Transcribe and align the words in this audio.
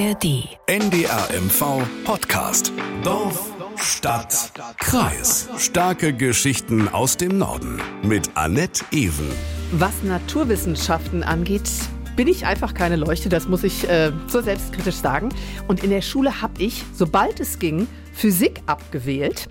ARD. 0.00 0.48
NDR 0.66 1.28
MV 1.42 1.82
Podcast. 2.04 2.72
Dorf, 3.04 3.52
Stadt, 3.76 4.50
Kreis. 4.78 5.50
Starke 5.58 6.14
Geschichten 6.14 6.88
aus 6.88 7.18
dem 7.18 7.36
Norden. 7.36 7.82
Mit 8.02 8.30
Annette 8.34 8.82
Ewen. 8.92 9.30
Was 9.72 10.02
Naturwissenschaften 10.02 11.22
angeht, 11.22 11.68
bin 12.16 12.28
ich 12.28 12.46
einfach 12.46 12.72
keine 12.72 12.96
Leuchte, 12.96 13.28
das 13.28 13.46
muss 13.46 13.62
ich 13.62 13.86
äh, 13.90 14.10
so 14.26 14.40
selbstkritisch 14.40 14.94
sagen. 14.94 15.28
Und 15.68 15.84
in 15.84 15.90
der 15.90 16.02
Schule 16.02 16.40
habe 16.40 16.62
ich, 16.62 16.82
sobald 16.94 17.38
es 17.38 17.58
ging, 17.58 17.86
Physik 18.14 18.62
abgewählt. 18.64 19.48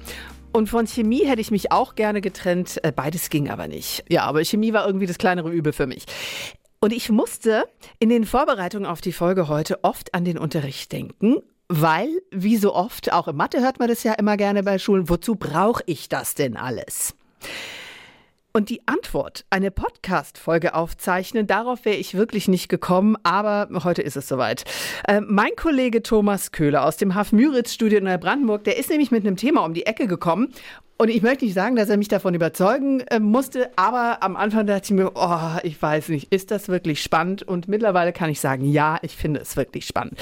Und 0.51 0.67
von 0.67 0.87
Chemie 0.87 1.25
hätte 1.27 1.41
ich 1.41 1.51
mich 1.51 1.71
auch 1.71 1.93
gerne 1.93 2.21
getrennt. 2.21 2.83
Äh, 2.83 2.91
beides 2.91 3.29
ging 3.29 3.51
aber 3.51 3.67
nicht. 3.67 4.03
Ja, 4.09 4.23
aber 4.23 4.43
Chemie 4.43 4.73
war 4.73 4.87
irgendwie 4.87 5.05
das 5.05 5.19
kleinere 5.19 5.51
Übel 5.51 5.73
für 5.73 5.85
mich. 5.85 6.05
Und 6.81 6.93
ich 6.93 7.09
musste 7.09 7.65
in 7.99 8.07
den 8.07 8.25
Vorbereitungen 8.25 8.85
auf 8.85 9.01
die 9.01 9.11
Folge 9.11 9.49
heute 9.49 9.83
oft 9.83 10.13
an 10.15 10.23
den 10.23 10.37
Unterricht 10.37 10.93
denken, 10.93 11.37
weil, 11.67 12.21
wie 12.31 12.55
so 12.55 12.73
oft, 12.73 13.11
auch 13.11 13.27
in 13.27 13.35
Mathe 13.35 13.59
hört 13.59 13.79
man 13.79 13.89
das 13.89 14.03
ja 14.03 14.13
immer 14.13 14.37
gerne 14.37 14.63
bei 14.63 14.79
Schulen, 14.79 15.09
wozu 15.09 15.35
brauche 15.35 15.83
ich 15.87 16.07
das 16.07 16.35
denn 16.35 16.55
alles? 16.55 17.15
Und 18.53 18.69
die 18.69 18.87
Antwort, 18.87 19.45
eine 19.49 19.71
Podcast-Folge 19.71 20.73
aufzeichnen, 20.73 21.47
darauf 21.47 21.83
wäre 21.83 21.97
ich 21.97 22.15
wirklich 22.15 22.47
nicht 22.47 22.69
gekommen, 22.69 23.17
aber 23.23 23.67
heute 23.83 24.01
ist 24.01 24.15
es 24.15 24.29
soweit. 24.29 24.63
Äh, 25.05 25.19
mein 25.21 25.51
Kollege 25.57 26.01
Thomas 26.01 26.53
Köhler 26.53 26.85
aus 26.85 26.95
dem 26.95 27.13
Haf-Müritz-Studio 27.13 27.99
in 27.99 28.05
Neubrandenburg, 28.05 28.63
der 28.63 28.77
ist 28.77 28.89
nämlich 28.89 29.11
mit 29.11 29.27
einem 29.27 29.35
Thema 29.35 29.65
um 29.65 29.73
die 29.73 29.85
Ecke 29.85 30.07
gekommen 30.07 30.53
und 31.01 31.07
ich 31.07 31.21
möchte 31.21 31.45
nicht 31.45 31.53
sagen, 31.53 31.77
dass 31.77 31.87
er 31.87 31.95
mich 31.95 32.09
davon 32.09 32.33
überzeugen 32.33 32.99
äh, 33.07 33.21
musste, 33.21 33.69
aber 33.77 34.21
am 34.21 34.35
Anfang 34.35 34.67
dachte 34.67 34.83
ich 34.83 34.91
mir, 34.91 35.11
oh, 35.15 35.57
ich 35.63 35.81
weiß 35.81 36.09
nicht, 36.09 36.33
ist 36.33 36.51
das 36.51 36.67
wirklich 36.67 37.01
spannend? 37.01 37.41
Und 37.41 37.69
mittlerweile 37.69 38.11
kann 38.11 38.29
ich 38.29 38.41
sagen, 38.41 38.65
ja, 38.65 38.99
ich 39.01 39.15
finde 39.15 39.39
es 39.39 39.55
wirklich 39.55 39.85
spannend. 39.85 40.19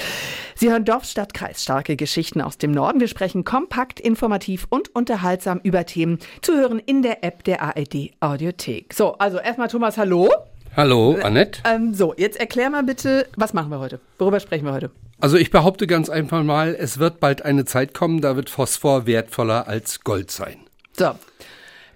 Sie 0.54 0.70
hören 0.70 0.84
Dorf, 0.84 1.04
Stadt, 1.04 1.34
Kreis, 1.34 1.64
starke 1.64 1.96
Geschichten 1.96 2.40
aus 2.40 2.58
dem 2.58 2.70
Norden. 2.70 3.00
Wir 3.00 3.08
sprechen 3.08 3.44
kompakt, 3.44 3.98
informativ 3.98 4.68
und 4.70 4.94
unterhaltsam 4.94 5.58
über 5.64 5.84
Themen 5.84 6.20
zu 6.42 6.54
hören 6.54 6.78
in 6.78 7.02
der 7.02 7.24
App 7.24 7.42
der 7.42 7.60
ARD 7.60 8.12
Audiothek. 8.20 8.94
So, 8.94 9.14
also 9.14 9.38
erstmal 9.38 9.66
Thomas, 9.66 9.98
hallo. 9.98 10.30
Hallo, 10.76 11.18
Annette. 11.20 11.60
Ähm, 11.64 11.92
so, 11.92 12.14
jetzt 12.16 12.38
erklär 12.38 12.70
mal 12.70 12.84
bitte, 12.84 13.26
was 13.36 13.52
machen 13.52 13.70
wir 13.72 13.80
heute? 13.80 13.98
Worüber 14.18 14.38
sprechen 14.38 14.64
wir 14.64 14.74
heute? 14.74 14.92
Also 15.18 15.36
ich 15.36 15.50
behaupte 15.50 15.88
ganz 15.88 16.08
einfach 16.08 16.44
mal, 16.44 16.76
es 16.78 17.00
wird 17.00 17.18
bald 17.18 17.44
eine 17.44 17.64
Zeit 17.64 17.94
kommen, 17.94 18.20
da 18.20 18.36
wird 18.36 18.48
Phosphor 18.48 19.06
wertvoller 19.06 19.66
als 19.66 20.04
Gold 20.04 20.30
sein. 20.30 20.67
So. 20.98 21.14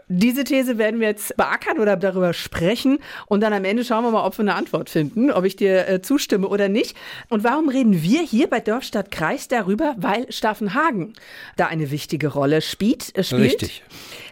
Diese 0.08 0.44
These 0.44 0.76
werden 0.76 1.00
wir 1.00 1.08
jetzt 1.08 1.36
beackern 1.38 1.78
oder 1.78 1.96
darüber 1.96 2.34
sprechen 2.34 2.98
und 3.26 3.40
dann 3.40 3.54
am 3.54 3.64
Ende 3.64 3.82
schauen 3.82 4.04
wir 4.04 4.10
mal, 4.10 4.26
ob 4.26 4.36
wir 4.36 4.42
eine 4.42 4.54
Antwort 4.54 4.90
finden, 4.90 5.30
ob 5.30 5.44
ich 5.44 5.56
dir 5.56 5.88
äh, 5.88 6.02
zustimme 6.02 6.48
oder 6.48 6.68
nicht. 6.68 6.94
Und 7.30 7.44
warum 7.44 7.70
reden 7.70 8.02
wir 8.02 8.20
hier 8.20 8.50
bei 8.50 8.60
Dorfstadt 8.60 9.10
Kreis 9.10 9.48
darüber? 9.48 9.94
Weil 9.96 10.30
Staffenhagen 10.30 11.14
da 11.56 11.66
eine 11.66 11.90
wichtige 11.90 12.28
Rolle 12.28 12.60
spielt. 12.60 13.16
Äh, 13.16 13.24
spielt. 13.24 13.42
Richtig. 13.42 13.82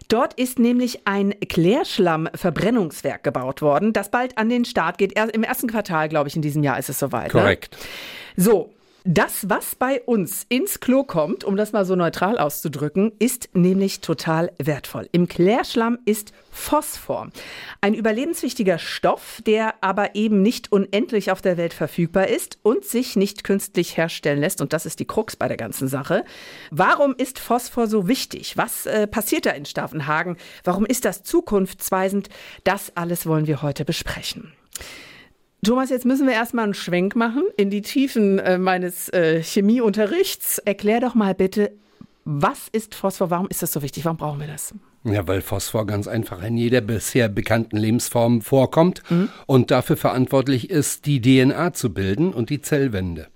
Dort 0.08 0.34
ist 0.34 0.58
nämlich 0.58 1.06
ein 1.06 1.34
Klärschlammverbrennungswerk 1.48 3.22
gebaut 3.22 3.62
worden, 3.62 3.92
das 3.92 4.10
bald 4.10 4.36
an 4.36 4.48
den 4.48 4.64
Start 4.64 4.98
geht. 4.98 5.18
Im 5.32 5.44
ersten 5.44 5.68
Quartal, 5.68 6.08
glaube 6.08 6.28
ich, 6.28 6.36
in 6.36 6.42
diesem 6.42 6.64
Jahr 6.64 6.78
ist 6.78 6.90
es 6.90 6.98
soweit. 6.98 7.30
Korrekt. 7.30 7.76
Ne? 8.36 8.44
So, 8.44 8.74
das, 9.04 9.48
was 9.48 9.74
bei 9.74 10.02
uns 10.02 10.44
ins 10.48 10.80
Klo 10.80 11.04
kommt, 11.04 11.44
um 11.44 11.56
das 11.56 11.72
mal 11.72 11.84
so 11.84 11.96
neutral 11.96 12.38
auszudrücken, 12.38 13.12
ist 13.18 13.48
nämlich 13.54 14.00
total 14.00 14.52
wertvoll. 14.58 15.08
Im 15.12 15.26
Klärschlamm 15.26 15.98
ist 16.04 16.32
Phosphor. 16.50 17.30
Ein 17.80 17.94
überlebenswichtiger 17.94 18.78
Stoff, 18.78 19.40
der 19.46 19.82
aber 19.82 20.14
eben 20.14 20.42
nicht 20.42 20.70
unendlich 20.72 21.30
auf 21.30 21.40
der 21.40 21.56
Welt 21.56 21.72
verfügbar 21.72 22.28
ist 22.28 22.58
und 22.62 22.84
sich 22.84 23.16
nicht 23.16 23.44
künstlich 23.44 23.96
herstellen 23.96 24.40
lässt. 24.40 24.60
Und 24.60 24.72
das 24.72 24.84
ist 24.84 25.00
die 25.00 25.06
Krux 25.06 25.36
bei 25.36 25.48
der 25.48 25.56
ganzen 25.56 25.88
Sache. 25.88 26.24
Warum 26.70 27.14
ist 27.16 27.38
Phosphor 27.38 27.86
so 27.86 28.06
wichtig? 28.08 28.56
Was 28.56 28.84
äh, 28.84 29.06
passiert 29.06 29.46
da 29.46 29.50
in 29.50 29.64
Staffenhagen? 29.64 30.36
Warum 30.64 30.84
ist 30.84 31.04
das 31.04 31.22
zukunftsweisend? 31.22 32.28
Das 32.64 32.96
alles 32.96 33.26
wollen 33.26 33.46
wir 33.46 33.62
heute 33.62 33.84
besprechen. 33.84 34.52
Thomas, 35.62 35.90
jetzt 35.90 36.06
müssen 36.06 36.26
wir 36.26 36.32
erstmal 36.32 36.64
einen 36.64 36.74
Schwenk 36.74 37.16
machen 37.16 37.42
in 37.56 37.68
die 37.68 37.82
Tiefen 37.82 38.38
äh, 38.38 38.56
meines 38.56 39.10
äh, 39.10 39.42
Chemieunterrichts. 39.42 40.58
Erklär 40.58 41.00
doch 41.00 41.14
mal 41.14 41.34
bitte, 41.34 41.72
was 42.24 42.68
ist 42.72 42.94
Phosphor? 42.94 43.30
Warum 43.30 43.48
ist 43.48 43.62
das 43.62 43.72
so 43.72 43.82
wichtig? 43.82 44.06
Warum 44.06 44.16
brauchen 44.16 44.40
wir 44.40 44.46
das? 44.46 44.74
Ja, 45.04 45.26
weil 45.26 45.40
Phosphor 45.40 45.86
ganz 45.86 46.06
einfach 46.06 46.42
in 46.42 46.56
jeder 46.56 46.80
bisher 46.80 47.28
bekannten 47.28 47.76
Lebensform 47.76 48.42
vorkommt 48.42 49.02
mhm. 49.10 49.28
und 49.46 49.70
dafür 49.70 49.96
verantwortlich 49.96 50.70
ist, 50.70 51.06
die 51.06 51.20
DNA 51.20 51.72
zu 51.72 51.92
bilden 51.92 52.32
und 52.32 52.50
die 52.50 52.60
Zellwände. 52.60 53.28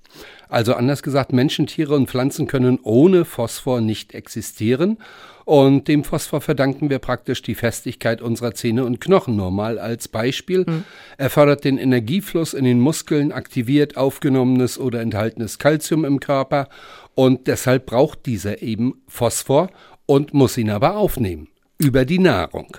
Also 0.48 0.74
anders 0.74 1.02
gesagt, 1.02 1.32
Menschen, 1.32 1.66
Tiere 1.66 1.94
und 1.94 2.08
Pflanzen 2.08 2.46
können 2.46 2.78
ohne 2.82 3.24
Phosphor 3.24 3.80
nicht 3.80 4.14
existieren. 4.14 4.98
Und 5.44 5.88
dem 5.88 6.04
Phosphor 6.04 6.40
verdanken 6.40 6.88
wir 6.88 6.98
praktisch 6.98 7.42
die 7.42 7.54
Festigkeit 7.54 8.22
unserer 8.22 8.54
Zähne 8.54 8.84
und 8.84 9.00
Knochen. 9.00 9.36
Nur 9.36 9.50
mal 9.50 9.78
als 9.78 10.08
Beispiel. 10.08 10.64
Mhm. 10.66 10.84
Er 11.18 11.30
fördert 11.30 11.64
den 11.64 11.76
Energiefluss 11.76 12.54
in 12.54 12.64
den 12.64 12.80
Muskeln, 12.80 13.30
aktiviert 13.32 13.96
aufgenommenes 13.96 14.78
oder 14.78 15.00
enthaltenes 15.00 15.58
Kalzium 15.58 16.04
im 16.04 16.20
Körper. 16.20 16.68
Und 17.14 17.46
deshalb 17.46 17.86
braucht 17.86 18.26
dieser 18.26 18.62
eben 18.62 19.02
Phosphor 19.06 19.68
und 20.06 20.34
muss 20.34 20.56
ihn 20.56 20.70
aber 20.70 20.96
aufnehmen. 20.96 21.48
Über 21.78 22.04
die 22.04 22.18
Nahrung. 22.18 22.76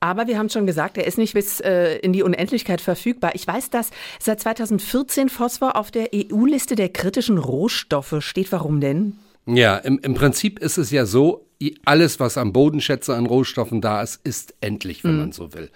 Aber 0.00 0.26
wir 0.26 0.38
haben 0.38 0.50
schon 0.50 0.66
gesagt, 0.66 0.98
er 0.98 1.06
ist 1.06 1.18
nicht 1.18 1.34
bis 1.34 1.60
äh, 1.60 1.96
in 1.98 2.12
die 2.12 2.22
Unendlichkeit 2.22 2.80
verfügbar. 2.80 3.34
Ich 3.34 3.46
weiß, 3.46 3.70
dass 3.70 3.90
seit 4.20 4.40
2014 4.40 5.28
Phosphor 5.28 5.76
auf 5.76 5.90
der 5.90 6.10
EU-Liste 6.14 6.74
der 6.74 6.90
kritischen 6.90 7.38
Rohstoffe 7.38 8.16
steht. 8.20 8.52
Warum 8.52 8.80
denn? 8.80 9.14
Ja, 9.46 9.76
im, 9.78 9.98
im 10.00 10.14
Prinzip 10.14 10.58
ist 10.58 10.76
es 10.76 10.90
ja 10.90 11.06
so, 11.06 11.46
alles, 11.84 12.20
was 12.20 12.36
am 12.36 12.52
Bodenschätze 12.52 13.14
an 13.14 13.26
Rohstoffen 13.26 13.80
da 13.80 14.02
ist, 14.02 14.20
ist 14.24 14.54
endlich, 14.60 15.04
wenn 15.04 15.12
mhm. 15.12 15.20
man 15.20 15.32
so 15.32 15.54
will. 15.54 15.70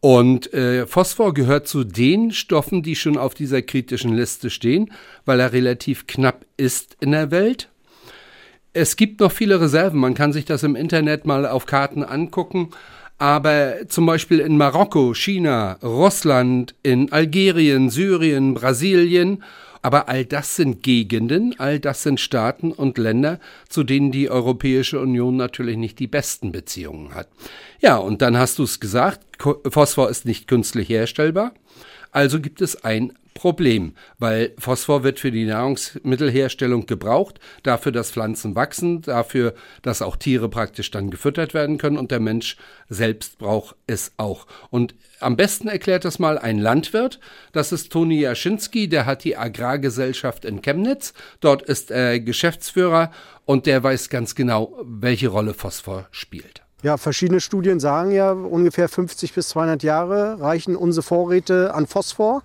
Und 0.00 0.52
äh, 0.52 0.86
Phosphor 0.86 1.32
gehört 1.32 1.66
zu 1.66 1.84
den 1.84 2.30
Stoffen, 2.30 2.82
die 2.82 2.96
schon 2.96 3.16
auf 3.16 3.32
dieser 3.32 3.62
kritischen 3.62 4.14
Liste 4.14 4.50
stehen, 4.50 4.92
weil 5.24 5.40
er 5.40 5.52
relativ 5.52 6.06
knapp 6.06 6.44
ist 6.56 6.96
in 7.00 7.12
der 7.12 7.30
Welt. 7.30 7.70
Es 8.74 8.96
gibt 8.96 9.20
noch 9.20 9.32
viele 9.32 9.60
Reserven, 9.60 10.00
man 10.00 10.14
kann 10.14 10.32
sich 10.32 10.44
das 10.44 10.62
im 10.62 10.76
Internet 10.76 11.24
mal 11.24 11.46
auf 11.46 11.64
Karten 11.64 12.02
angucken. 12.02 12.70
Aber 13.18 13.88
zum 13.88 14.06
Beispiel 14.06 14.40
in 14.40 14.56
Marokko, 14.56 15.14
China, 15.14 15.78
Russland, 15.82 16.74
in 16.82 17.12
Algerien, 17.12 17.90
Syrien, 17.90 18.54
Brasilien 18.54 19.42
aber 19.84 20.08
all 20.08 20.24
das 20.24 20.56
sind 20.56 20.82
Gegenden, 20.82 21.54
all 21.58 21.78
das 21.78 22.02
sind 22.02 22.18
Staaten 22.18 22.72
und 22.72 22.96
Länder, 22.96 23.38
zu 23.68 23.84
denen 23.84 24.12
die 24.12 24.30
Europäische 24.30 24.98
Union 24.98 25.36
natürlich 25.36 25.76
nicht 25.76 25.98
die 25.98 26.06
besten 26.06 26.52
Beziehungen 26.52 27.14
hat. 27.14 27.28
Ja, 27.80 27.98
und 27.98 28.22
dann 28.22 28.38
hast 28.38 28.58
du 28.58 28.62
es 28.62 28.80
gesagt, 28.80 29.20
Phosphor 29.68 30.08
ist 30.08 30.24
nicht 30.24 30.48
künstlich 30.48 30.88
herstellbar. 30.88 31.52
Also 32.12 32.40
gibt 32.40 32.62
es 32.62 32.82
ein 32.82 33.12
Problem, 33.34 33.94
weil 34.18 34.54
Phosphor 34.58 35.02
wird 35.02 35.18
für 35.18 35.32
die 35.32 35.44
Nahrungsmittelherstellung 35.44 36.86
gebraucht, 36.86 37.40
dafür, 37.64 37.90
dass 37.90 38.12
Pflanzen 38.12 38.54
wachsen, 38.54 39.02
dafür, 39.02 39.54
dass 39.82 40.02
auch 40.02 40.16
Tiere 40.16 40.48
praktisch 40.48 40.92
dann 40.92 41.10
gefüttert 41.10 41.52
werden 41.52 41.76
können 41.76 41.98
und 41.98 42.12
der 42.12 42.20
Mensch 42.20 42.56
selbst 42.88 43.38
braucht 43.38 43.74
es 43.88 44.12
auch. 44.16 44.46
Und 44.70 44.94
am 45.18 45.36
besten 45.36 45.66
erklärt 45.66 46.04
das 46.04 46.20
mal 46.20 46.38
ein 46.38 46.58
Landwirt, 46.58 47.18
das 47.52 47.72
ist 47.72 47.90
Toni 47.90 48.20
Jaschinski, 48.20 48.88
der 48.88 49.04
hat 49.04 49.24
die 49.24 49.36
Agrargesellschaft 49.36 50.44
in 50.44 50.62
Chemnitz, 50.62 51.12
dort 51.40 51.62
ist 51.62 51.90
er 51.90 52.20
Geschäftsführer 52.20 53.10
und 53.44 53.66
der 53.66 53.82
weiß 53.82 54.10
ganz 54.10 54.36
genau, 54.36 54.78
welche 54.84 55.28
Rolle 55.28 55.54
Phosphor 55.54 56.06
spielt. 56.12 56.62
Ja, 56.84 56.98
verschiedene 56.98 57.40
Studien 57.40 57.80
sagen 57.80 58.10
ja, 58.10 58.32
ungefähr 58.32 58.88
50 58.88 59.32
bis 59.32 59.48
200 59.48 59.82
Jahre 59.82 60.38
reichen 60.38 60.76
unsere 60.76 61.02
Vorräte 61.02 61.72
an 61.72 61.86
Phosphor. 61.86 62.42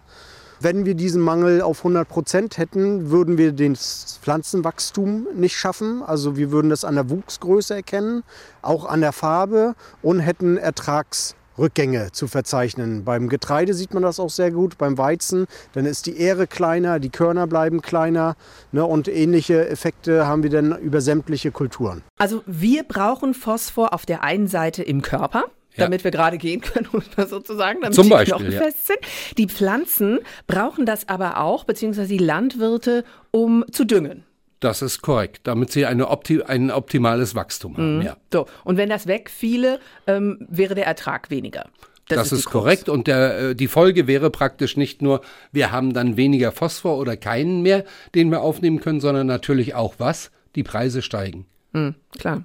Wenn 0.62 0.86
wir 0.86 0.94
diesen 0.94 1.22
Mangel 1.22 1.62
auf 1.62 1.80
100 1.80 2.06
Prozent 2.06 2.58
hätten, 2.58 3.12
würden 3.12 3.38
wir 3.38 3.54
das 3.54 4.20
Pflanzenwachstum 4.22 5.28
nicht 5.34 5.56
schaffen. 5.56 6.04
Also 6.04 6.36
wir 6.36 6.52
würden 6.52 6.70
das 6.70 6.84
an 6.84 6.96
der 6.96 7.10
Wuchsgröße 7.10 7.76
erkennen, 7.76 8.24
auch 8.62 8.84
an 8.84 9.00
der 9.00 9.14
Farbe 9.14 9.76
und 10.02 10.20
hätten 10.20 10.58
Ertragsrückgänge 10.58 12.12
zu 12.12 12.28
verzeichnen. 12.28 13.06
Beim 13.06 13.30
Getreide 13.30 13.74
sieht 13.74 13.94
man 13.94 14.04
das 14.04 14.20
auch 14.20 14.30
sehr 14.30 14.52
gut, 14.52 14.78
beim 14.78 14.98
Weizen, 14.98 15.46
dann 15.72 15.86
ist 15.86 16.08
die 16.08 16.20
Ähre 16.20 16.46
kleiner, 16.46 17.00
die 17.00 17.10
Körner 17.10 17.48
bleiben 17.48 17.82
kleiner 17.82 18.36
ne, 18.74 18.84
und 18.84 19.08
ähnliche 19.08 19.70
Effekte 19.70 20.28
haben 20.28 20.44
wir 20.44 20.50
dann 20.50 20.78
über 20.78 21.00
sämtliche 21.00 21.52
Kulturen. 21.52 22.04
Also 22.18 22.44
wir 22.46 22.84
brauchen 22.84 23.34
Phosphor 23.34 23.94
auf 23.94 24.06
der 24.06 24.24
einen 24.24 24.48
Seite 24.48 24.84
im 24.84 25.04
Körper, 25.04 25.46
damit 25.78 26.04
wir 26.04 26.12
gerade 26.12 26.38
gehen 26.38 26.62
können, 26.62 26.88
sozusagen, 27.28 27.82
damit 27.82 27.96
Zum 27.96 28.06
die 28.06 28.10
Beispiel, 28.10 28.38
Knochen 28.38 28.52
ja. 28.52 28.62
fest 28.62 28.88
sind. 28.88 29.00
Die 29.38 29.48
Pflanzen 29.48 30.20
brauchen 30.48 30.86
das 30.86 31.08
aber 31.10 31.38
auch, 31.38 31.64
beziehungsweise 31.64 32.10
die 32.10 32.18
Landwirte, 32.18 33.04
um 33.32 33.66
zu 33.72 33.86
düngen. 33.86 34.24
Das 34.60 34.82
ist 34.82 35.02
korrekt, 35.02 35.42
damit 35.46 35.72
sie 35.72 35.86
eine 35.86 36.10
opti 36.10 36.44
ein 36.44 36.70
optimales 36.70 37.34
Wachstum 37.34 37.78
haben. 37.78 38.02
Ja. 38.02 38.18
So, 38.32 38.46
und 38.66 38.76
wenn 38.76 38.90
das 38.90 39.08
wegfiele, 39.08 39.80
ähm, 40.06 40.46
wäre 40.50 40.76
der 40.76 40.86
Ertrag 40.86 41.30
weniger. 41.30 41.70
Das, 42.10 42.18
das 42.18 42.32
ist, 42.32 42.40
ist 42.40 42.46
korrekt 42.46 42.90
und 42.90 43.08
der, 43.08 43.40
äh, 43.40 43.56
die 43.56 43.68
Folge 43.68 44.08
wäre 44.08 44.32
praktisch 44.32 44.76
nicht 44.76 45.02
nur, 45.02 45.22
wir 45.52 45.72
haben 45.72 45.94
dann 45.94 46.18
weniger 46.18 46.52
Phosphor 46.52 46.98
oder 46.98 47.16
keinen 47.16 47.62
mehr, 47.62 47.86
den 48.16 48.32
wir 48.32 48.42
aufnehmen 48.42 48.82
können, 48.82 49.00
sondern 49.00 49.28
natürlich 49.28 49.76
auch 49.76 49.96
was? 50.00 50.32
Die 50.56 50.64
Preise 50.64 51.04
steigen. 51.04 51.46
Mhm, 51.72 51.96
klar. 52.18 52.44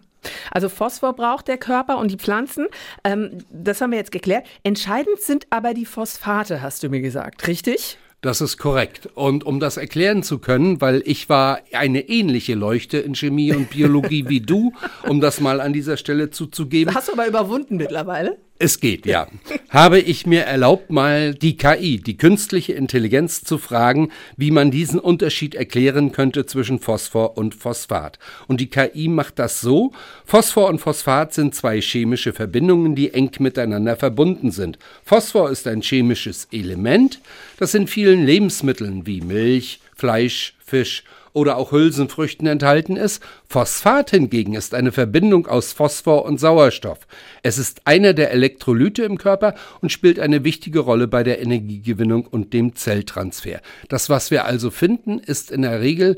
Also 0.51 0.69
Phosphor 0.69 1.13
braucht 1.15 1.49
der 1.49 1.59
Körper 1.59 1.99
und 1.99 2.11
die 2.11 2.17
Pflanzen. 2.17 2.67
Ähm, 3.05 3.39
das 3.51 3.81
haben 3.81 3.91
wir 3.91 3.99
jetzt 3.99 4.13
geklärt. 4.13 4.47
Entscheidend 4.63 5.21
sind 5.21 5.47
aber 5.51 5.75
die 5.75 5.87
Phosphate, 5.87 6.63
hast 6.63 6.83
du 6.83 6.89
mir 6.89 7.01
gesagt, 7.01 7.47
richtig? 7.47 7.99
Das 8.25 8.41
ist 8.41 8.57
korrekt. 8.57 9.11
Und 9.15 9.45
um 9.45 9.61
das 9.61 9.77
erklären 9.77 10.23
zu 10.23 10.39
können, 10.39 10.81
weil 10.81 11.03
ich 11.05 11.29
war 11.29 11.59
eine 11.73 12.09
ähnliche 12.09 12.55
Leuchte 12.55 12.97
in 12.97 13.15
Chemie 13.15 13.53
und 13.53 13.69
Biologie 13.69 14.31
wie 14.31 14.41
du, 14.41 14.73
um 15.07 15.21
das 15.21 15.41
mal 15.41 15.61
an 15.61 15.75
dieser 15.75 15.99
Stelle 15.99 16.31
zuzugeben. 16.31 16.95
Hast 16.95 17.09
du 17.09 17.13
aber 17.13 17.27
überwunden 17.27 17.77
mittlerweile? 17.77 18.39
Es 18.57 18.79
geht, 18.79 19.05
ja. 19.05 19.27
Habe 19.69 19.99
ich 19.99 20.27
mir 20.27 20.43
erlaubt, 20.43 20.89
mal 20.89 21.35
die 21.35 21.57
KI, 21.57 21.99
die 21.99 22.17
künstliche 22.17 22.73
Intelligenz, 22.73 23.43
zu 23.43 23.59
fragen, 23.59 24.11
wie 24.37 24.53
man 24.53 24.71
diesen 24.71 25.01
Unterschied 25.01 25.57
erklären 25.57 26.13
könnte 26.13 26.47
zwischen 26.47 26.79
Phosphor 26.79 27.37
und 27.37 27.57
Phosphat. 27.57 28.21
Und 28.47 28.61
die 28.61 28.71
KI 28.71 29.09
macht 29.09 29.41
das 29.41 29.61
so. 29.61 29.93
Phosphor 30.25 30.69
und 30.69 30.79
Phosphat 30.79 31.35
sind 31.35 31.57
zwei 31.57 31.81
chemische 31.81 32.33
Verbindungen, 32.33 32.95
die 32.95 33.13
eng 33.13 33.33
miteinander 33.41 33.97
verbunden 33.97 34.53
sind. 34.53 34.79
Phosphor 35.05 35.51
ist 35.51 35.67
ein 35.67 35.83
chemisches 35.83 36.47
Element, 36.53 37.21
das 37.59 37.75
in 37.75 37.89
vielen 37.89 38.25
Lebensmitteln 38.25 39.05
wie 39.05 39.21
Milch, 39.21 39.81
Fleisch, 39.97 40.55
Fisch 40.65 41.03
oder 41.35 41.59
auch 41.59 41.73
Hülsenfrüchten 41.73 42.47
enthalten 42.47 42.97
ist. 42.97 43.23
Phosphat 43.49 44.11
hingegen 44.11 44.55
ist 44.55 44.73
eine 44.73 44.93
Verbindung 44.93 45.47
aus 45.47 45.73
Phosphor 45.73 46.25
und 46.25 46.39
Sauerstoff. 46.39 47.01
Es 47.43 47.59
ist 47.59 47.83
einer 47.87 48.15
der 48.15 48.31
Elektrolyte 48.31 49.03
im 49.03 49.19
Körper 49.19 49.55
und 49.83 49.91
spielt 49.91 50.21
eine 50.21 50.45
wichtige 50.45 50.79
Rolle 50.79 51.09
bei 51.09 51.25
der 51.25 51.43
Energiegewinnung 51.43 52.27
und 52.27 52.53
dem 52.53 52.77
Zelltransfer. 52.77 53.61
Das, 53.89 54.09
was 54.09 54.31
wir 54.31 54.45
also 54.45 54.71
finden, 54.71 55.19
ist 55.19 55.51
in 55.51 55.63
der 55.63 55.81
Regel 55.81 56.17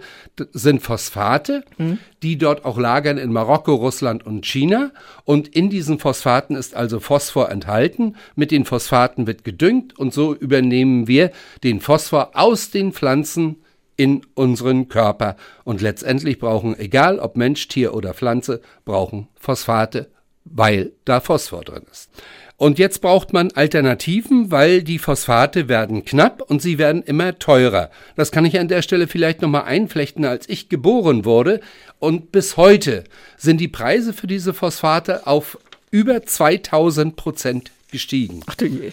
sind 0.53 0.83
Phosphate, 0.83 1.65
mhm. 1.79 1.99
die 2.23 2.37
dort 2.37 2.67
auch 2.67 2.79
lagern 2.79 3.17
in 3.17 3.33
Marokko, 3.33 3.75
Russland 3.75 4.27
und 4.27 4.45
China. 4.45 4.93
Und 5.25 5.49
in 5.49 5.71
diesen 5.71 5.99
Phosphaten 5.99 6.57
ist 6.57 6.77
also 6.77 7.01
Phosphor 7.01 7.51
enthalten. 7.51 8.17
Mit 8.35 8.51
den 8.51 8.67
Phosphaten 8.67 9.27
wird 9.27 9.45
gedüngt 9.45 9.99
und 9.99 10.13
so 10.13 10.35
übernehmen 10.35 11.09
wir 11.09 11.31
den 11.65 11.81
Phosphor 11.81 12.33
aus 12.35 12.71
den 12.71 12.93
Pflanzen 12.93 13.57
in 13.97 14.23
unseren 14.35 14.89
Körper. 14.89 15.37
Und 15.65 15.81
letztendlich 15.81 16.39
brauchen, 16.39 16.79
egal 16.79 17.19
ob 17.19 17.37
Mensch, 17.37 17.69
Tier 17.69 17.95
oder 17.95 18.15
Pflanze, 18.15 18.61
brauchen 18.85 19.29
Phosphate, 19.35 20.11
weil 20.45 20.93
da 21.05 21.21
Phosphor 21.21 21.63
drin 21.63 21.85
ist. 21.91 22.11
Und 22.59 22.79
jetzt 22.79 23.03
braucht 23.03 23.35
man 23.35 23.53
Alternativen, 23.53 24.51
weil 24.51 24.83
die 24.83 24.99
Phosphate 24.99 25.69
werden 25.69 26.07
knapp 26.07 26.41
und 26.41 26.63
sie 26.63 26.79
werden 26.79 27.03
immer 27.03 27.39
teurer. 27.39 27.91
Das 28.17 28.33
kann 28.33 28.47
ich 28.47 28.59
an 28.59 28.69
der 28.69 28.81
Stelle 28.81 29.09
vielleicht 29.09 29.43
nochmal 29.43 29.65
einflechten, 29.65 30.25
als 30.25 30.49
ich 30.49 30.71
geboren 30.71 31.27
wurde. 31.27 31.61
Und 31.99 32.33
bis 32.33 32.57
heute 32.57 33.05
sind 33.37 33.61
die 33.61 33.69
Preise 33.69 34.15
für 34.15 34.27
diese 34.27 34.55
Phosphate 34.55 35.27
auf 35.27 35.59
über 35.91 36.23
2000 36.23 37.15
Prozent 37.17 37.71
gestiegen. 37.91 38.41
Ach 38.47 38.55
du 38.55 38.65
je. 38.67 38.93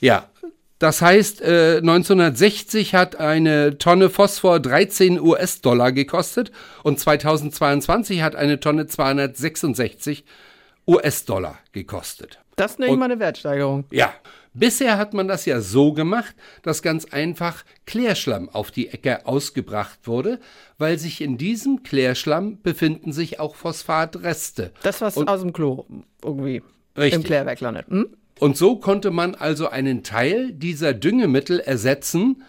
Ja, 0.00 0.28
das 0.84 1.00
heißt, 1.00 1.40
äh, 1.40 1.78
1960 1.78 2.94
hat 2.94 3.16
eine 3.16 3.78
Tonne 3.78 4.10
Phosphor 4.10 4.60
13 4.60 5.18
US-Dollar 5.18 5.92
gekostet 5.92 6.52
und 6.82 7.00
2022 7.00 8.20
hat 8.20 8.36
eine 8.36 8.60
Tonne 8.60 8.86
266 8.86 10.26
US-Dollar 10.86 11.58
gekostet. 11.72 12.38
Das 12.56 12.78
nenne 12.78 12.92
ich 12.92 12.98
mal 12.98 13.06
eine 13.06 13.18
Wertsteigerung. 13.18 13.86
Ja. 13.92 14.12
Bisher 14.52 14.98
hat 14.98 15.14
man 15.14 15.26
das 15.26 15.46
ja 15.46 15.62
so 15.62 15.94
gemacht, 15.94 16.34
dass 16.60 16.82
ganz 16.82 17.06
einfach 17.06 17.64
Klärschlamm 17.86 18.50
auf 18.50 18.70
die 18.70 18.88
Äcker 18.88 19.22
ausgebracht 19.24 20.00
wurde, 20.04 20.38
weil 20.76 20.98
sich 20.98 21.22
in 21.22 21.38
diesem 21.38 21.82
Klärschlamm 21.82 22.60
befinden 22.60 23.10
sich 23.10 23.40
auch 23.40 23.54
Phosphatreste. 23.54 24.70
Das, 24.82 25.00
was 25.00 25.16
Und, 25.16 25.30
aus 25.30 25.40
dem 25.40 25.54
Klo 25.54 25.86
irgendwie 26.22 26.62
richtig. 26.94 27.14
im 27.14 27.22
Klärwerk 27.22 27.60
landet. 27.60 27.86
Hm? 27.88 28.14
Und 28.38 28.56
so 28.56 28.76
konnte 28.76 29.10
man 29.10 29.34
also 29.34 29.68
einen 29.68 30.02
Teil 30.02 30.52
dieser 30.52 30.92
Düngemittel 30.92 31.60
ersetzen, 31.60 32.42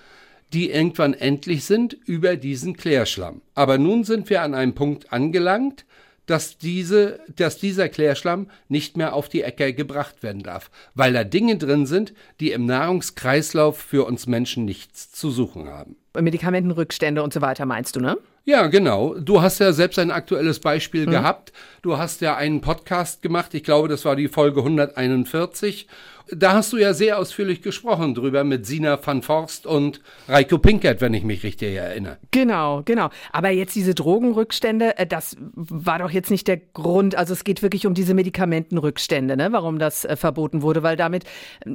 die 0.53 0.69
irgendwann 0.69 1.13
endlich 1.13 1.65
sind, 1.65 1.93
über 2.05 2.37
diesen 2.37 2.75
Klärschlamm. 2.75 3.41
Aber 3.53 3.77
nun 3.77 4.03
sind 4.03 4.29
wir 4.29 4.41
an 4.41 4.53
einem 4.53 4.73
Punkt 4.73 5.11
angelangt, 5.11 5.85
dass, 6.25 6.57
diese, 6.57 7.19
dass 7.35 7.59
dieser 7.59 7.89
Klärschlamm 7.89 8.49
nicht 8.67 8.97
mehr 8.97 9.13
auf 9.13 9.29
die 9.29 9.43
Äcker 9.43 9.73
gebracht 9.73 10.23
werden 10.23 10.43
darf, 10.43 10.71
weil 10.95 11.13
da 11.13 11.23
Dinge 11.23 11.57
drin 11.57 11.85
sind, 11.85 12.13
die 12.39 12.51
im 12.51 12.65
Nahrungskreislauf 12.65 13.77
für 13.77 14.05
uns 14.05 14.25
Menschen 14.25 14.65
nichts 14.65 15.11
zu 15.11 15.29
suchen 15.29 15.67
haben. 15.67 15.97
Medikamentenrückstände 16.21 17.21
und 17.23 17.33
so 17.33 17.41
weiter 17.41 17.65
meinst 17.65 17.95
du, 17.95 17.99
ne? 17.99 18.17
Ja, 18.47 18.67
genau. 18.67 19.15
Du 19.15 19.41
hast 19.41 19.59
ja 19.59 19.73
selbst 19.73 19.97
ein 19.97 20.11
aktuelles 20.11 20.59
Beispiel 20.59 21.07
mhm. 21.07 21.11
gehabt. 21.11 21.51
Du 21.81 21.97
hast 21.97 22.21
ja 22.21 22.35
einen 22.35 22.61
Podcast 22.61 23.23
gemacht. 23.23 23.53
Ich 23.55 23.63
glaube, 23.63 23.87
das 23.87 24.05
war 24.05 24.15
die 24.15 24.27
Folge 24.27 24.59
141. 24.59 25.87
Da 26.31 26.53
hast 26.53 26.73
du 26.73 26.77
ja 26.77 26.93
sehr 26.93 27.19
ausführlich 27.19 27.61
gesprochen 27.61 28.13
drüber 28.15 28.43
mit 28.43 28.65
Sina 28.65 28.99
van 29.03 29.21
Forst 29.21 29.65
und 29.65 30.01
Reiko 30.27 30.59
Pinkert, 30.59 31.01
wenn 31.01 31.13
ich 31.13 31.23
mich 31.23 31.43
richtig 31.43 31.75
erinnere. 31.75 32.17
Genau, 32.31 32.81
genau. 32.83 33.09
Aber 33.31 33.49
jetzt 33.49 33.75
diese 33.75 33.95
Drogenrückstände, 33.95 34.97
äh, 34.97 35.07
das 35.07 35.37
war 35.53 35.99
doch 35.99 36.11
jetzt 36.11 36.29
nicht 36.31 36.47
der 36.47 36.57
Grund. 36.57 37.15
Also 37.15 37.33
es 37.33 37.43
geht 37.43 37.63
wirklich 37.63 37.87
um 37.87 37.95
diese 37.95 38.13
Medikamentenrückstände, 38.13 39.37
ne? 39.37 39.51
warum 39.51 39.79
das 39.79 40.05
äh, 40.05 40.15
verboten 40.15 40.61
wurde, 40.61 40.83
weil 40.83 40.97
damit 40.97 41.25
äh, 41.25 41.27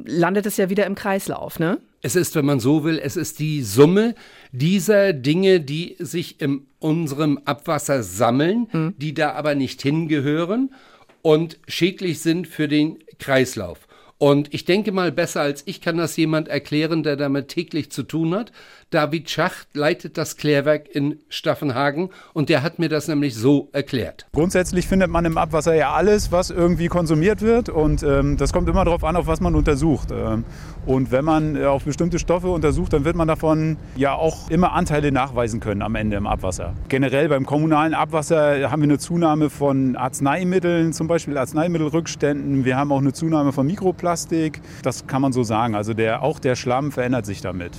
landet 0.05 0.45
es 0.45 0.55
ja 0.57 0.69
wieder 0.69 0.85
im 0.85 0.95
Kreislauf, 0.95 1.59
ne? 1.59 1.79
Es 2.01 2.15
ist, 2.15 2.35
wenn 2.35 2.45
man 2.45 2.59
so 2.59 2.83
will, 2.83 2.99
es 3.01 3.15
ist 3.15 3.39
die 3.39 3.61
Summe 3.61 4.15
dieser 4.51 5.13
Dinge, 5.13 5.59
die 5.59 5.95
sich 5.99 6.41
in 6.41 6.65
unserem 6.79 7.39
Abwasser 7.45 8.01
sammeln, 8.03 8.67
mhm. 8.71 8.93
die 8.97 9.13
da 9.13 9.33
aber 9.33 9.55
nicht 9.55 9.81
hingehören 9.81 10.73
und 11.21 11.59
schädlich 11.67 12.19
sind 12.19 12.47
für 12.47 12.67
den 12.67 12.99
Kreislauf. 13.19 13.87
Und 14.21 14.53
ich 14.53 14.65
denke 14.65 14.91
mal, 14.91 15.11
besser 15.11 15.41
als 15.41 15.63
ich 15.65 15.81
kann 15.81 15.97
das 15.97 16.15
jemand 16.15 16.47
erklären, 16.47 17.01
der 17.01 17.15
damit 17.15 17.47
täglich 17.47 17.91
zu 17.91 18.03
tun 18.03 18.35
hat. 18.35 18.51
David 18.91 19.31
Schacht 19.31 19.69
leitet 19.73 20.15
das 20.15 20.37
Klärwerk 20.37 20.87
in 20.93 21.17
Staffenhagen 21.27 22.11
und 22.33 22.49
der 22.49 22.61
hat 22.61 22.77
mir 22.77 22.87
das 22.87 23.07
nämlich 23.07 23.33
so 23.33 23.69
erklärt. 23.71 24.27
Grundsätzlich 24.31 24.87
findet 24.87 25.09
man 25.09 25.25
im 25.25 25.39
Abwasser 25.39 25.73
ja 25.73 25.93
alles, 25.93 26.31
was 26.31 26.51
irgendwie 26.51 26.87
konsumiert 26.87 27.41
wird 27.41 27.69
und 27.69 28.03
ähm, 28.03 28.37
das 28.37 28.53
kommt 28.53 28.69
immer 28.69 28.85
darauf 28.85 29.03
an, 29.03 29.15
auf 29.15 29.25
was 29.25 29.41
man 29.41 29.55
untersucht. 29.55 30.09
Ähm, 30.11 30.45
und 30.85 31.11
wenn 31.11 31.25
man 31.25 31.55
äh, 31.55 31.65
auf 31.65 31.85
bestimmte 31.85 32.19
Stoffe 32.19 32.47
untersucht, 32.47 32.93
dann 32.93 33.05
wird 33.05 33.15
man 33.15 33.27
davon 33.27 33.77
ja 33.95 34.13
auch 34.15 34.49
immer 34.49 34.73
Anteile 34.73 35.11
nachweisen 35.11 35.59
können 35.59 35.81
am 35.81 35.95
Ende 35.95 36.17
im 36.17 36.27
Abwasser. 36.27 36.73
Generell 36.89 37.29
beim 37.29 37.45
kommunalen 37.45 37.93
Abwasser 37.93 38.71
haben 38.71 38.81
wir 38.81 38.89
eine 38.89 38.97
Zunahme 38.97 39.49
von 39.49 39.95
Arzneimitteln, 39.95 40.93
zum 40.93 41.07
Beispiel 41.07 41.37
Arzneimittelrückständen. 41.37 42.65
Wir 42.65 42.77
haben 42.77 42.91
auch 42.91 42.99
eine 42.99 43.13
Zunahme 43.13 43.51
von 43.51 43.67
Mikroplastik. 43.67 44.61
Das 44.83 45.07
kann 45.07 45.21
man 45.21 45.33
so 45.33 45.43
sagen. 45.43 45.75
Also 45.75 45.93
der, 45.93 46.23
auch 46.23 46.39
der 46.39 46.55
Schlamm 46.55 46.91
verändert 46.91 47.25
sich 47.25 47.41
damit 47.41 47.73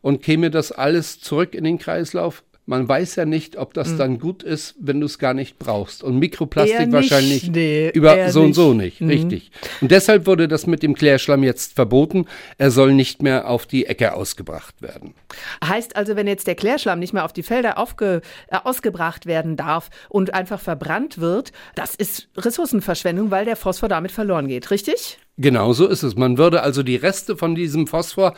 und 0.00 0.22
käme 0.22 0.50
das 0.50 0.72
alles 0.72 1.20
zurück 1.20 1.54
in 1.54 1.64
den 1.64 1.78
Kreislauf? 1.78 2.44
Man 2.68 2.86
weiß 2.86 3.16
ja 3.16 3.24
nicht, 3.24 3.56
ob 3.56 3.72
das 3.72 3.92
mhm. 3.92 3.96
dann 3.96 4.18
gut 4.18 4.42
ist, 4.42 4.74
wenn 4.78 5.00
du 5.00 5.06
es 5.06 5.18
gar 5.18 5.32
nicht 5.32 5.58
brauchst. 5.58 6.02
Und 6.02 6.18
Mikroplastik 6.18 6.80
nicht, 6.80 6.92
wahrscheinlich 6.92 7.50
nee, 7.50 7.88
über 7.94 8.30
so 8.30 8.40
nicht. 8.40 8.46
und 8.48 8.52
so 8.52 8.74
nicht. 8.74 9.00
Mhm. 9.00 9.08
Richtig. 9.08 9.50
Und 9.80 9.90
deshalb 9.90 10.26
wurde 10.26 10.48
das 10.48 10.66
mit 10.66 10.82
dem 10.82 10.94
Klärschlamm 10.94 11.42
jetzt 11.42 11.72
verboten. 11.72 12.26
Er 12.58 12.70
soll 12.70 12.92
nicht 12.92 13.22
mehr 13.22 13.48
auf 13.48 13.64
die 13.64 13.86
Ecke 13.86 14.12
ausgebracht 14.12 14.82
werden. 14.82 15.14
Heißt 15.64 15.96
also, 15.96 16.14
wenn 16.14 16.26
jetzt 16.26 16.46
der 16.46 16.56
Klärschlamm 16.56 16.98
nicht 16.98 17.14
mehr 17.14 17.24
auf 17.24 17.32
die 17.32 17.42
Felder 17.42 17.78
aufge, 17.78 18.20
äh, 18.48 18.58
ausgebracht 18.62 19.24
werden 19.24 19.56
darf 19.56 19.88
und 20.10 20.34
einfach 20.34 20.60
verbrannt 20.60 21.16
wird, 21.16 21.52
das 21.74 21.94
ist 21.94 22.28
Ressourcenverschwendung, 22.36 23.30
weil 23.30 23.46
der 23.46 23.56
Phosphor 23.56 23.88
damit 23.88 24.12
verloren 24.12 24.46
geht, 24.46 24.70
richtig? 24.70 25.18
Genau 25.38 25.72
so 25.72 25.86
ist 25.86 26.02
es. 26.02 26.16
Man 26.16 26.36
würde 26.36 26.62
also 26.62 26.82
die 26.82 26.96
Reste 26.96 27.36
von 27.36 27.54
diesem 27.54 27.86
Phosphor 27.86 28.34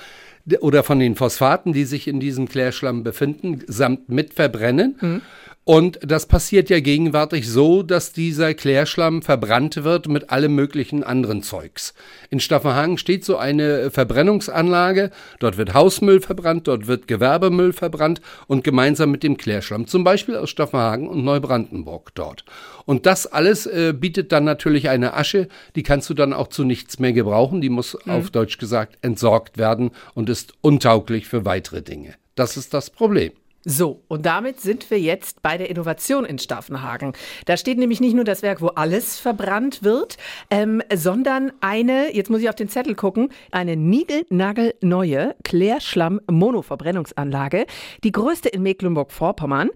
oder 0.61 0.82
von 0.82 0.99
den 0.99 1.16
Phosphaten, 1.16 1.73
die 1.73 1.85
sich 1.85 2.09
in 2.09 2.20
diesem 2.20 2.49
Klärschlamm 2.49 3.02
befinden, 3.02 3.62
samt 3.66 4.09
mit 4.09 4.35
verbrennen. 4.35 4.97
Mhm. 5.00 5.23
Und 5.70 6.00
das 6.02 6.26
passiert 6.26 6.68
ja 6.68 6.80
gegenwärtig 6.80 7.48
so, 7.48 7.84
dass 7.84 8.12
dieser 8.12 8.54
Klärschlamm 8.54 9.22
verbrannt 9.22 9.84
wird 9.84 10.08
mit 10.08 10.30
allem 10.30 10.56
möglichen 10.56 11.04
anderen 11.04 11.44
Zeugs. 11.44 11.94
In 12.28 12.40
Staffenhagen 12.40 12.98
steht 12.98 13.24
so 13.24 13.36
eine 13.36 13.92
Verbrennungsanlage. 13.92 15.12
Dort 15.38 15.58
wird 15.58 15.72
Hausmüll 15.72 16.20
verbrannt, 16.20 16.66
dort 16.66 16.88
wird 16.88 17.06
Gewerbemüll 17.06 17.72
verbrannt 17.72 18.20
und 18.48 18.64
gemeinsam 18.64 19.12
mit 19.12 19.22
dem 19.22 19.36
Klärschlamm, 19.36 19.86
zum 19.86 20.02
Beispiel 20.02 20.34
aus 20.34 20.50
Staffenhagen 20.50 21.06
und 21.06 21.22
Neubrandenburg 21.22 22.16
dort. 22.16 22.44
Und 22.84 23.06
das 23.06 23.28
alles 23.28 23.66
äh, 23.66 23.94
bietet 23.96 24.32
dann 24.32 24.42
natürlich 24.42 24.88
eine 24.88 25.14
Asche, 25.14 25.46
die 25.76 25.84
kannst 25.84 26.10
du 26.10 26.14
dann 26.14 26.32
auch 26.32 26.48
zu 26.48 26.64
nichts 26.64 26.98
mehr 26.98 27.12
gebrauchen. 27.12 27.60
Die 27.60 27.70
muss 27.70 27.96
mhm. 28.06 28.10
auf 28.10 28.30
Deutsch 28.32 28.58
gesagt 28.58 28.98
entsorgt 29.02 29.56
werden 29.56 29.92
und 30.14 30.30
ist 30.30 30.52
untauglich 30.62 31.28
für 31.28 31.44
weitere 31.44 31.80
Dinge. 31.80 32.14
Das 32.34 32.56
ist 32.56 32.74
das 32.74 32.90
Problem. 32.90 33.30
So, 33.64 34.02
und 34.09 34.25
damit 34.25 34.61
sind 34.61 34.90
wir 34.90 34.99
jetzt 34.99 35.43
bei 35.43 35.59
der 35.59 35.69
Innovation 35.69 36.25
in 36.25 36.38
Staffenhagen. 36.38 37.12
Da 37.45 37.59
steht 37.59 37.76
nämlich 37.76 38.00
nicht 38.00 38.14
nur 38.14 38.25
das 38.25 38.40
Werk, 38.43 38.62
wo 38.62 38.69
alles 38.69 39.21
verbrannt 39.21 39.83
wird, 39.83 40.17
ähm, 40.50 40.83
sondern 40.95 41.52
eine, 41.61 42.14
jetzt 42.14 42.31
muss 42.31 42.40
ich 42.40 42.49
auf 42.49 42.55
den 42.55 42.71
Zettel 42.71 42.95
gucken, 42.95 43.31
eine 43.50 43.76
niegelnagelneue 43.76 45.35
Klärschlamm-Monoverbrennungsanlage, 45.45 47.67
die 48.02 48.12
größte 48.12 48.49
in 48.49 48.62
Mecklenburg-Vorpommern. 48.62 49.69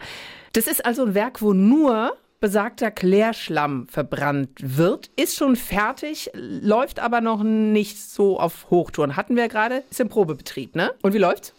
Das 0.54 0.66
ist 0.66 0.86
also 0.86 1.04
ein 1.04 1.14
Werk, 1.14 1.42
wo 1.42 1.52
nur 1.52 2.16
besagter 2.40 2.90
Klärschlamm 2.90 3.86
verbrannt 3.88 4.50
wird, 4.60 5.10
ist 5.16 5.36
schon 5.36 5.56
fertig, 5.56 6.30
läuft 6.34 7.00
aber 7.00 7.20
noch 7.20 7.42
nicht 7.42 7.98
so 7.98 8.38
auf 8.38 8.70
Hochtouren. 8.70 9.16
Hatten 9.16 9.36
wir 9.36 9.48
gerade, 9.48 9.82
ist 9.90 10.00
im 10.00 10.08
Probebetrieb, 10.08 10.74
ne? 10.74 10.92
Und 11.02 11.14
wie 11.14 11.18
läuft's? 11.18 11.54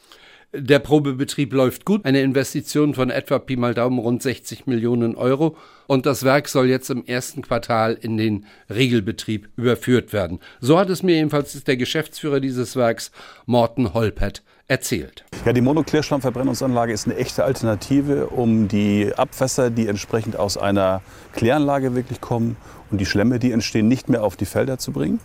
Der 0.57 0.79
Probebetrieb 0.79 1.51
läuft 1.51 1.83
gut. 1.83 2.05
Eine 2.05 2.21
Investition 2.21 2.93
von 2.93 3.09
etwa 3.09 3.39
Pi 3.39 3.57
mal 3.57 3.73
Daumen 3.73 3.99
rund 3.99 4.23
60 4.23 4.67
Millionen 4.67 5.15
Euro. 5.15 5.57
Und 5.87 6.05
das 6.05 6.23
Werk 6.23 6.47
soll 6.47 6.67
jetzt 6.67 6.89
im 6.89 7.05
ersten 7.05 7.41
Quartal 7.41 7.97
in 7.99 8.15
den 8.15 8.45
Regelbetrieb 8.69 9.49
überführt 9.57 10.13
werden. 10.13 10.39
So 10.61 10.79
hat 10.79 10.89
es 10.89 11.03
mir 11.03 11.15
jedenfalls 11.15 11.61
der 11.63 11.75
Geschäftsführer 11.75 12.39
dieses 12.39 12.75
Werks, 12.75 13.11
Morten 13.45 13.93
Holpert, 13.93 14.43
erzählt. 14.67 15.25
Ja, 15.45 15.51
die 15.51 15.61
Monoklärschlammverbrennungsanlage 15.61 16.93
ist 16.93 17.05
eine 17.05 17.17
echte 17.17 17.43
Alternative, 17.43 18.27
um 18.27 18.67
die 18.67 19.11
Abwässer, 19.15 19.69
die 19.69 19.87
entsprechend 19.87 20.37
aus 20.37 20.57
einer 20.57 21.01
Kläranlage 21.33 21.95
wirklich 21.95 22.21
kommen 22.21 22.55
und 22.89 22.99
die 22.99 23.05
Schlemme, 23.05 23.39
die 23.39 23.51
entstehen, 23.51 23.87
nicht 23.87 24.09
mehr 24.09 24.23
auf 24.23 24.37
die 24.37 24.45
Felder 24.45 24.77
zu 24.77 24.91
bringen. 24.91 25.19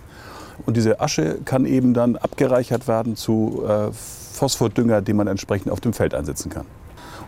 Und 0.66 0.76
diese 0.76 1.00
Asche 1.00 1.38
kann 1.44 1.66
eben 1.66 1.94
dann 1.94 2.16
abgereichert 2.16 2.88
werden 2.88 3.16
zu 3.16 3.62
äh, 3.66 3.92
Phosphordünger, 3.92 5.02
den 5.02 5.16
man 5.16 5.26
entsprechend 5.26 5.70
auf 5.70 5.80
dem 5.80 5.92
Feld 5.92 6.14
einsetzen 6.14 6.50
kann. 6.50 6.66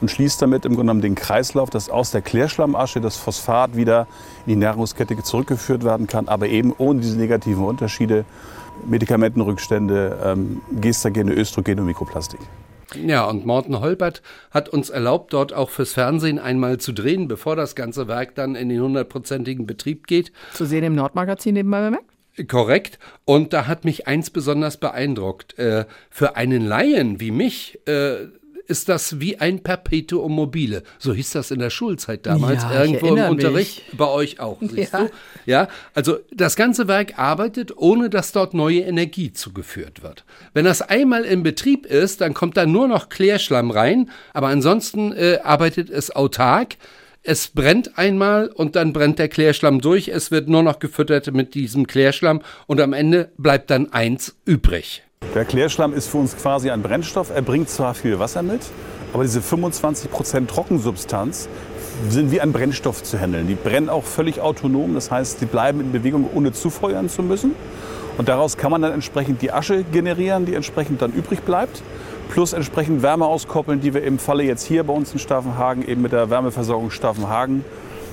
Und 0.00 0.10
schließt 0.10 0.42
damit 0.42 0.64
im 0.64 0.72
Grunde 0.72 0.90
genommen 0.90 1.00
den 1.00 1.14
Kreislauf, 1.14 1.70
dass 1.70 1.88
aus 1.88 2.10
der 2.10 2.22
Klärschlammasche 2.22 3.00
das 3.00 3.16
Phosphat 3.16 3.76
wieder 3.76 4.08
in 4.46 4.54
die 4.54 4.56
Nahrungskette 4.56 5.16
zurückgeführt 5.22 5.84
werden 5.84 6.08
kann, 6.08 6.26
aber 6.28 6.48
eben 6.48 6.74
ohne 6.76 7.00
diese 7.00 7.16
negativen 7.16 7.64
Unterschiede, 7.64 8.24
Medikamentenrückstände, 8.86 10.18
ähm, 10.24 10.60
Gestagene, 10.80 11.32
Östrogene 11.32 11.82
und 11.82 11.86
Mikroplastik. 11.86 12.40
Ja, 12.94 13.24
und 13.24 13.46
Morten 13.46 13.80
Holbert 13.80 14.22
hat 14.50 14.68
uns 14.68 14.90
erlaubt, 14.90 15.32
dort 15.32 15.52
auch 15.52 15.70
fürs 15.70 15.92
Fernsehen 15.92 16.38
einmal 16.38 16.78
zu 16.78 16.92
drehen, 16.92 17.28
bevor 17.28 17.56
das 17.56 17.74
ganze 17.74 18.08
Werk 18.08 18.34
dann 18.34 18.54
in 18.54 18.68
den 18.68 18.80
hundertprozentigen 18.80 19.66
Betrieb 19.66 20.06
geht. 20.06 20.32
Zu 20.52 20.66
sehen 20.66 20.84
im 20.84 20.94
Nordmagazin 20.94 21.54
nebenbei 21.54 21.80
bemerkt? 21.82 22.06
Korrekt. 22.48 22.98
Und 23.24 23.52
da 23.52 23.66
hat 23.66 23.84
mich 23.84 24.06
eins 24.06 24.30
besonders 24.30 24.76
beeindruckt. 24.78 25.58
Äh, 25.58 25.84
für 26.10 26.36
einen 26.36 26.66
Laien 26.66 27.20
wie 27.20 27.30
mich 27.30 27.78
äh, 27.86 28.26
ist 28.68 28.88
das 28.88 29.18
wie 29.20 29.38
ein 29.38 29.62
Perpetuum 29.62 30.32
mobile. 30.32 30.82
So 30.98 31.12
hieß 31.12 31.32
das 31.32 31.50
in 31.50 31.58
der 31.58 31.68
Schulzeit 31.68 32.24
damals, 32.26 32.62
Ja, 32.62 32.84
irgendwo 32.84 33.14
im 33.14 33.24
Unterricht. 33.30 33.82
mich. 33.90 33.98
Bei 33.98 34.06
euch 34.08 34.40
auch, 34.40 34.58
siehst 34.60 34.92
Ja. 34.92 35.00
du? 35.00 35.10
Ja, 35.44 35.68
also 35.94 36.18
das 36.32 36.54
ganze 36.56 36.86
Werk 36.88 37.18
arbeitet, 37.18 37.76
ohne 37.76 38.08
dass 38.08 38.30
dort 38.32 38.54
neue 38.54 38.80
Energie 38.80 39.32
zugeführt 39.32 40.02
wird. 40.04 40.24
Wenn 40.54 40.64
das 40.64 40.80
einmal 40.80 41.24
in 41.24 41.42
Betrieb 41.42 41.84
ist, 41.86 42.20
dann 42.20 42.32
kommt 42.34 42.56
da 42.56 42.64
nur 42.64 42.86
noch 42.88 43.08
Klärschlamm 43.08 43.72
rein, 43.72 44.10
aber 44.32 44.46
ansonsten 44.46 45.12
äh, 45.12 45.40
arbeitet 45.42 45.90
es 45.90 46.10
autark. 46.14 46.76
Es 47.24 47.46
brennt 47.46 47.98
einmal 47.98 48.48
und 48.48 48.74
dann 48.74 48.92
brennt 48.92 49.20
der 49.20 49.28
Klärschlamm 49.28 49.80
durch. 49.80 50.08
Es 50.08 50.32
wird 50.32 50.48
nur 50.48 50.64
noch 50.64 50.80
gefüttert 50.80 51.32
mit 51.32 51.54
diesem 51.54 51.86
Klärschlamm 51.86 52.42
und 52.66 52.80
am 52.80 52.92
Ende 52.92 53.30
bleibt 53.38 53.70
dann 53.70 53.92
eins 53.92 54.34
übrig. 54.44 55.04
Der 55.32 55.44
Klärschlamm 55.44 55.94
ist 55.94 56.08
für 56.08 56.18
uns 56.18 56.36
quasi 56.36 56.70
ein 56.70 56.82
Brennstoff. 56.82 57.30
Er 57.30 57.42
bringt 57.42 57.68
zwar 57.68 57.94
viel 57.94 58.18
Wasser 58.18 58.42
mit, 58.42 58.62
aber 59.12 59.22
diese 59.22 59.38
25% 59.38 60.48
Trockensubstanz 60.48 61.48
sind 62.08 62.32
wie 62.32 62.40
ein 62.40 62.50
Brennstoff 62.50 63.04
zu 63.04 63.20
handeln. 63.20 63.46
Die 63.46 63.54
brennen 63.54 63.88
auch 63.88 64.02
völlig 64.02 64.40
autonom, 64.40 64.94
das 64.94 65.12
heißt, 65.12 65.38
sie 65.38 65.46
bleiben 65.46 65.78
in 65.80 65.92
Bewegung, 65.92 66.28
ohne 66.34 66.50
zufeuern 66.50 67.08
zu 67.08 67.22
müssen. 67.22 67.54
Und 68.18 68.28
daraus 68.28 68.56
kann 68.56 68.72
man 68.72 68.82
dann 68.82 68.92
entsprechend 68.92 69.42
die 69.42 69.52
Asche 69.52 69.84
generieren, 69.84 70.44
die 70.44 70.54
entsprechend 70.54 71.00
dann 71.00 71.12
übrig 71.12 71.42
bleibt, 71.42 71.82
plus 72.32 72.54
entsprechend 72.54 73.02
Wärme 73.02 73.26
auskoppeln, 73.26 73.82
die 73.82 73.92
wir 73.92 74.02
im 74.02 74.18
Falle 74.18 74.42
jetzt 74.42 74.66
hier 74.66 74.84
bei 74.84 74.94
uns 74.94 75.12
in 75.12 75.18
Staffenhagen 75.18 75.86
eben 75.86 76.00
mit 76.00 76.12
der 76.12 76.30
Wärmeversorgung 76.30 76.90
Staffenhagen 76.90 77.62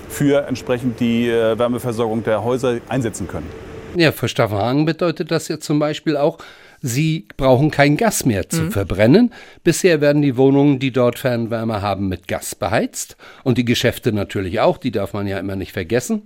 für 0.10 0.46
entsprechend 0.46 1.00
die 1.00 1.30
äh, 1.30 1.58
Wärmeversorgung 1.58 2.26
der 2.26 2.44
Häuser 2.44 2.80
einsetzen 2.90 3.30
können. 3.30 3.48
Ja, 3.96 4.12
für 4.12 4.28
Staffenhagen 4.28 4.84
bedeutet 4.84 5.32
das 5.32 5.48
jetzt 5.48 5.64
zum 5.64 5.80
Beispiel 5.80 6.18
auch, 6.18 6.38
Sie 6.82 7.28
brauchen 7.36 7.72
kein 7.72 7.98
Gas 7.98 8.26
mehr 8.26 8.48
zu 8.48 8.72
verbrennen. 8.72 9.34
Bisher 9.66 10.00
werden 10.00 10.22
die 10.22 10.38
Wohnungen, 10.38 10.80
die 10.80 10.92
dort 10.92 11.20
Fernwärme 11.20 11.82
haben, 11.82 12.08
mit 12.08 12.30
Gas 12.30 12.56
beheizt 12.56 13.18
und 13.44 13.58
die 13.58 13.66
Geschäfte 13.66 14.14
natürlich 14.14 14.62
auch, 14.62 14.78
die 14.78 14.92
darf 14.92 15.12
man 15.12 15.28
ja 15.28 15.40
immer 15.40 15.58
nicht 15.58 15.74
vergessen. 15.74 16.24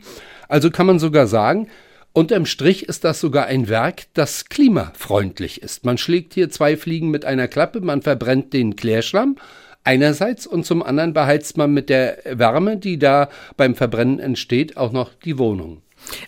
Also 0.47 0.69
kann 0.69 0.85
man 0.85 0.99
sogar 0.99 1.25
sagen, 1.25 1.69
unterm 2.13 2.45
Strich 2.45 2.87
ist 2.87 3.03
das 3.03 3.19
sogar 3.19 3.47
ein 3.47 3.67
Werk, 3.67 4.03
das 4.13 4.45
klimafreundlich 4.45 5.61
ist. 5.61 5.85
Man 5.85 5.97
schlägt 5.97 6.33
hier 6.33 6.49
zwei 6.49 6.77
Fliegen 6.77 7.09
mit 7.09 7.25
einer 7.25 7.47
Klappe, 7.47 7.81
man 7.81 8.01
verbrennt 8.01 8.53
den 8.53 8.75
Klärschlamm 8.75 9.35
einerseits 9.83 10.47
und 10.47 10.65
zum 10.65 10.81
anderen 10.81 11.13
beheizt 11.13 11.57
man 11.57 11.73
mit 11.73 11.89
der 11.89 12.19
Wärme, 12.25 12.77
die 12.77 12.97
da 12.97 13.29
beim 13.57 13.75
Verbrennen 13.75 14.19
entsteht, 14.19 14.77
auch 14.77 14.91
noch 14.91 15.11
die 15.25 15.37
Wohnung. 15.37 15.81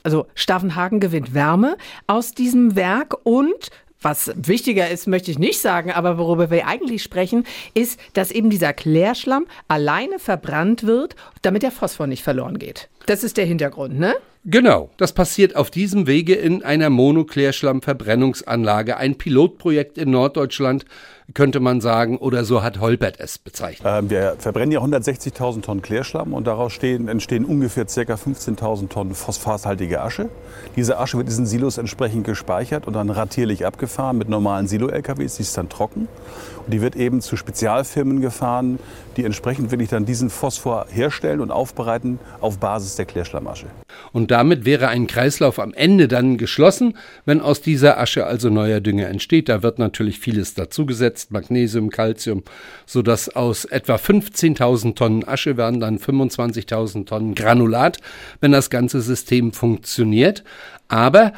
Also 0.03 0.27
Staffenhagen 0.35 0.99
gewinnt 0.99 1.33
Wärme 1.33 1.77
aus 2.07 2.33
diesem 2.33 2.75
Werk 2.75 3.15
und 3.23 3.69
was 4.01 4.31
wichtiger 4.35 4.89
ist, 4.89 5.07
möchte 5.07 5.31
ich 5.31 5.39
nicht 5.39 5.59
sagen, 5.59 5.91
aber 5.91 6.19
worüber 6.19 6.51
wir 6.51 6.67
eigentlich 6.67 7.01
sprechen, 7.01 7.43
ist, 7.73 7.99
dass 8.13 8.29
eben 8.29 8.51
dieser 8.51 8.71
Klärschlamm 8.71 9.47
alleine 9.67 10.19
verbrannt 10.19 10.85
wird, 10.85 11.15
damit 11.41 11.63
der 11.63 11.71
Phosphor 11.71 12.05
nicht 12.05 12.21
verloren 12.21 12.59
geht. 12.59 12.87
Das 13.07 13.23
ist 13.23 13.37
der 13.37 13.45
Hintergrund, 13.45 13.97
ne? 13.97 14.13
Genau, 14.47 14.91
das 14.97 15.11
passiert 15.11 15.55
auf 15.55 15.71
diesem 15.71 16.05
Wege 16.05 16.35
in 16.35 16.61
einer 16.61 16.91
Monoklärschlammverbrennungsanlage, 16.91 18.95
ein 18.95 19.17
Pilotprojekt 19.17 19.97
in 19.97 20.11
Norddeutschland, 20.11 20.85
könnte 21.33 21.59
man 21.59 21.81
sagen, 21.81 22.17
oder 22.17 22.45
so 22.45 22.61
hat 22.61 22.79
Holbert 22.79 23.19
es 23.19 23.37
bezeichnet. 23.37 23.87
Ähm, 23.87 24.09
Wir 24.09 24.35
verbrennen 24.37 24.71
ja 24.71 24.79
160.000 24.79 25.61
Tonnen 25.61 25.81
Klärschlamm 25.81 26.33
und 26.33 26.45
daraus 26.45 26.73
stehen, 26.73 27.07
entstehen 27.07 27.45
ungefähr 27.45 27.85
ca. 27.85 28.13
15.000 28.13 28.89
Tonnen 28.89 29.15
phosphathaltige 29.15 30.01
Asche. 30.01 30.29
Diese 30.75 30.99
Asche 30.99 31.17
wird 31.17 31.25
in 31.27 31.31
diesen 31.31 31.45
Silos 31.45 31.77
entsprechend 31.77 32.25
gespeichert 32.25 32.85
und 32.87 32.93
dann 32.93 33.09
ratierlich 33.09 33.65
abgefahren 33.65 34.17
mit 34.17 34.29
normalen 34.29 34.67
Silo-LKWs. 34.67 35.37
Die 35.37 35.41
ist 35.41 35.57
dann 35.57 35.69
trocken 35.69 36.07
und 36.65 36.73
die 36.73 36.81
wird 36.81 36.95
eben 36.95 37.21
zu 37.21 37.37
Spezialfirmen 37.37 38.21
gefahren, 38.21 38.79
die 39.17 39.23
entsprechend 39.23 39.71
wirklich 39.71 39.89
dann 39.89 40.05
diesen 40.05 40.29
Phosphor 40.29 40.87
herstellen 40.89 41.39
und 41.39 41.51
aufbereiten 41.51 42.19
auf 42.41 42.59
Basis 42.59 42.95
der 42.95 43.05
Klärschlammasche. 43.05 43.67
Und 44.11 44.31
damit 44.31 44.65
wäre 44.65 44.87
ein 44.89 45.07
Kreislauf 45.07 45.59
am 45.59 45.73
Ende 45.73 46.07
dann 46.07 46.37
geschlossen, 46.37 46.97
wenn 47.25 47.41
aus 47.41 47.61
dieser 47.61 47.99
Asche 47.99 48.25
also 48.25 48.49
neuer 48.49 48.81
Dünger 48.81 49.07
entsteht. 49.07 49.49
Da 49.49 49.63
wird 49.63 49.79
natürlich 49.79 50.19
vieles 50.19 50.53
dazugesetzt, 50.53 51.14
Magnesium, 51.29 51.89
Calcium, 51.89 52.43
sodass 52.85 53.29
aus 53.29 53.65
etwa 53.65 53.95
15.000 53.95 54.95
Tonnen 54.95 55.27
Asche 55.27 55.57
werden 55.57 55.79
dann 55.79 55.99
25.000 55.99 57.05
Tonnen 57.05 57.35
Granulat, 57.35 57.97
wenn 58.41 58.51
das 58.51 58.69
ganze 58.69 59.01
System 59.01 59.51
funktioniert. 59.51 60.43
Aber 60.87 61.33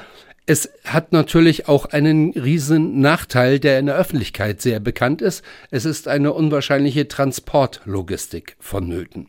es 0.45 0.69
hat 0.85 1.11
natürlich 1.11 1.67
auch 1.67 1.87
einen 1.87 2.31
riesen 2.31 3.01
Nachteil, 3.01 3.59
der 3.59 3.79
in 3.79 3.87
der 3.87 3.97
Öffentlichkeit 3.97 4.61
sehr 4.61 4.79
bekannt 4.79 5.21
ist. 5.21 5.43
Es 5.71 5.83
ist 5.83 6.07
eine 6.07 6.31
unwahrscheinliche 6.31 7.07
Transportlogistik 7.07 8.55
vonnöten. 8.59 9.27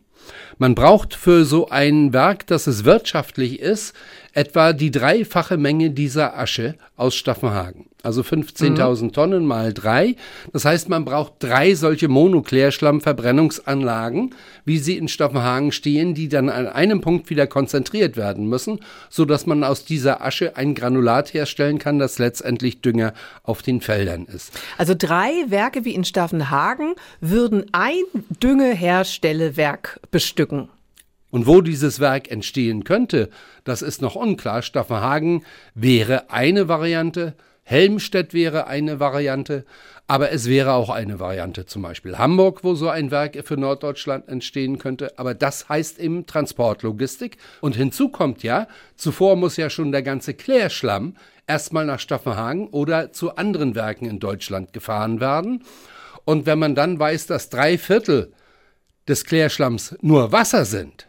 Man 0.58 0.74
braucht 0.74 1.14
für 1.14 1.44
so 1.44 1.68
ein 1.68 2.12
Werk, 2.12 2.46
dass 2.46 2.66
es 2.66 2.84
wirtschaftlich 2.84 3.60
ist, 3.60 3.94
etwa 4.32 4.73
die 4.73 4.90
dreifache 4.90 5.56
Menge 5.56 5.90
dieser 5.90 6.38
Asche 6.38 6.75
aus 6.97 7.14
Staffenhagen. 7.14 7.87
Also 8.04 8.23
15.000 8.23 9.12
Tonnen 9.12 9.44
mal 9.44 9.75
drei. 9.75 10.14
Das 10.52 10.64
heißt, 10.64 10.88
man 10.88 11.04
braucht 11.04 11.32
drei 11.40 11.75
solche 11.75 12.06
Monoklärschlammverbrennungsanlagen, 12.06 14.37
wie 14.64 14.78
sie 14.78 14.97
in 14.97 15.08
Staffenhagen 15.08 15.73
stehen, 15.73 16.14
die 16.14 16.28
dann 16.28 16.49
an 16.49 16.68
einem 16.68 17.00
Punkt 17.00 17.28
wieder 17.28 17.49
konzentriert 17.49 18.16
werden 18.16 18.49
müssen, 18.49 18.78
so 19.11 19.25
dass 19.25 19.47
man 19.47 19.64
aus 19.64 19.85
dieser 19.85 20.25
Asche 20.25 20.56
ein 20.56 20.76
Granulat 20.76 21.35
herstellen 21.35 21.80
kann, 21.80 21.99
das 21.99 22.20
letztendlich 22.20 22.82
Dünger 22.82 23.14
auf 23.42 23.62
den 23.62 23.80
Feldern 23.80 24.26
ist. 24.26 24.52
Also 24.78 24.94
drei 24.97 25.32
Werke 25.49 25.85
wie 25.85 25.94
in 25.94 26.04
Staffenhagen 26.04 26.94
würden 27.20 27.66
ein 27.73 28.04
Düngeherstellewerk 28.40 29.99
bestücken. 30.12 30.68
Und 31.30 31.47
wo 31.47 31.61
dieses 31.61 32.00
Werk 32.00 32.30
entstehen 32.30 32.85
könnte, 32.85 33.28
das 33.64 33.82
ist 33.82 34.00
noch 34.00 34.14
unklar. 34.14 34.62
Staffenhagen 34.62 35.44
wäre 35.75 36.30
eine 36.30 36.68
Variante, 36.68 37.35
Helmstedt 37.64 38.32
wäre 38.32 38.66
eine 38.66 38.99
Variante, 38.99 39.66
aber 40.06 40.32
es 40.32 40.49
wäre 40.49 40.73
auch 40.73 40.88
eine 40.88 41.20
Variante, 41.20 41.66
zum 41.66 41.82
Beispiel 41.82 42.16
Hamburg, 42.16 42.64
wo 42.64 42.75
so 42.75 42.88
ein 42.88 43.11
Werk 43.11 43.37
für 43.44 43.58
Norddeutschland 43.58 44.26
entstehen 44.26 44.78
könnte. 44.78 45.18
Aber 45.18 45.35
das 45.35 45.68
heißt 45.68 45.99
eben 45.99 46.25
Transportlogistik. 46.25 47.37
Und 47.61 47.76
hinzu 47.76 48.08
kommt 48.08 48.42
ja, 48.42 48.68
zuvor 48.97 49.37
muss 49.37 49.58
ja 49.58 49.68
schon 49.68 49.92
der 49.92 50.02
ganze 50.02 50.32
Klärschlamm 50.32 51.14
erstmal 51.47 51.85
nach 51.85 52.00
Staffenhagen 52.00 52.68
oder 52.68 53.12
zu 53.12 53.37
anderen 53.37 53.75
Werken 53.75 54.06
in 54.06 54.18
Deutschland 54.18 54.73
gefahren 54.73 55.20
werden. 55.20 55.62
Und 56.25 56.47
wenn 56.47 56.58
man 56.58 56.75
dann 56.75 56.99
weiß, 56.99 57.26
dass 57.26 57.50
drei 57.50 57.76
Viertel 57.76 58.32
des 59.08 59.26
Klärschlamms 59.26 59.94
nur 60.00 60.32
Wasser 60.32 60.64
sind, 60.64 61.07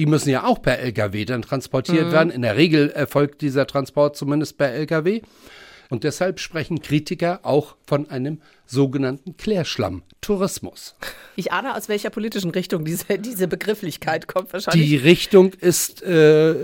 die 0.00 0.06
müssen 0.06 0.30
ja 0.30 0.44
auch 0.44 0.62
per 0.62 0.78
Lkw 0.78 1.26
dann 1.26 1.42
transportiert 1.42 2.06
mhm. 2.06 2.12
werden. 2.12 2.30
In 2.30 2.40
der 2.40 2.56
Regel 2.56 2.88
erfolgt 2.90 3.42
dieser 3.42 3.66
Transport 3.66 4.16
zumindest 4.16 4.56
per 4.56 4.72
Lkw. 4.72 5.20
Und 5.90 6.04
deshalb 6.04 6.40
sprechen 6.40 6.80
Kritiker 6.80 7.40
auch 7.42 7.76
von 7.86 8.08
einem 8.08 8.40
sogenannten 8.64 9.36
Klärschlammtourismus. 9.36 10.96
Ich 11.36 11.52
ahne, 11.52 11.76
aus 11.76 11.90
welcher 11.90 12.08
politischen 12.08 12.50
Richtung 12.50 12.86
diese, 12.86 13.18
diese 13.18 13.46
Begrifflichkeit 13.46 14.26
kommt 14.26 14.54
wahrscheinlich. 14.54 14.88
Die 14.88 14.96
Richtung 14.96 15.52
ist 15.52 16.00
äh, 16.02 16.54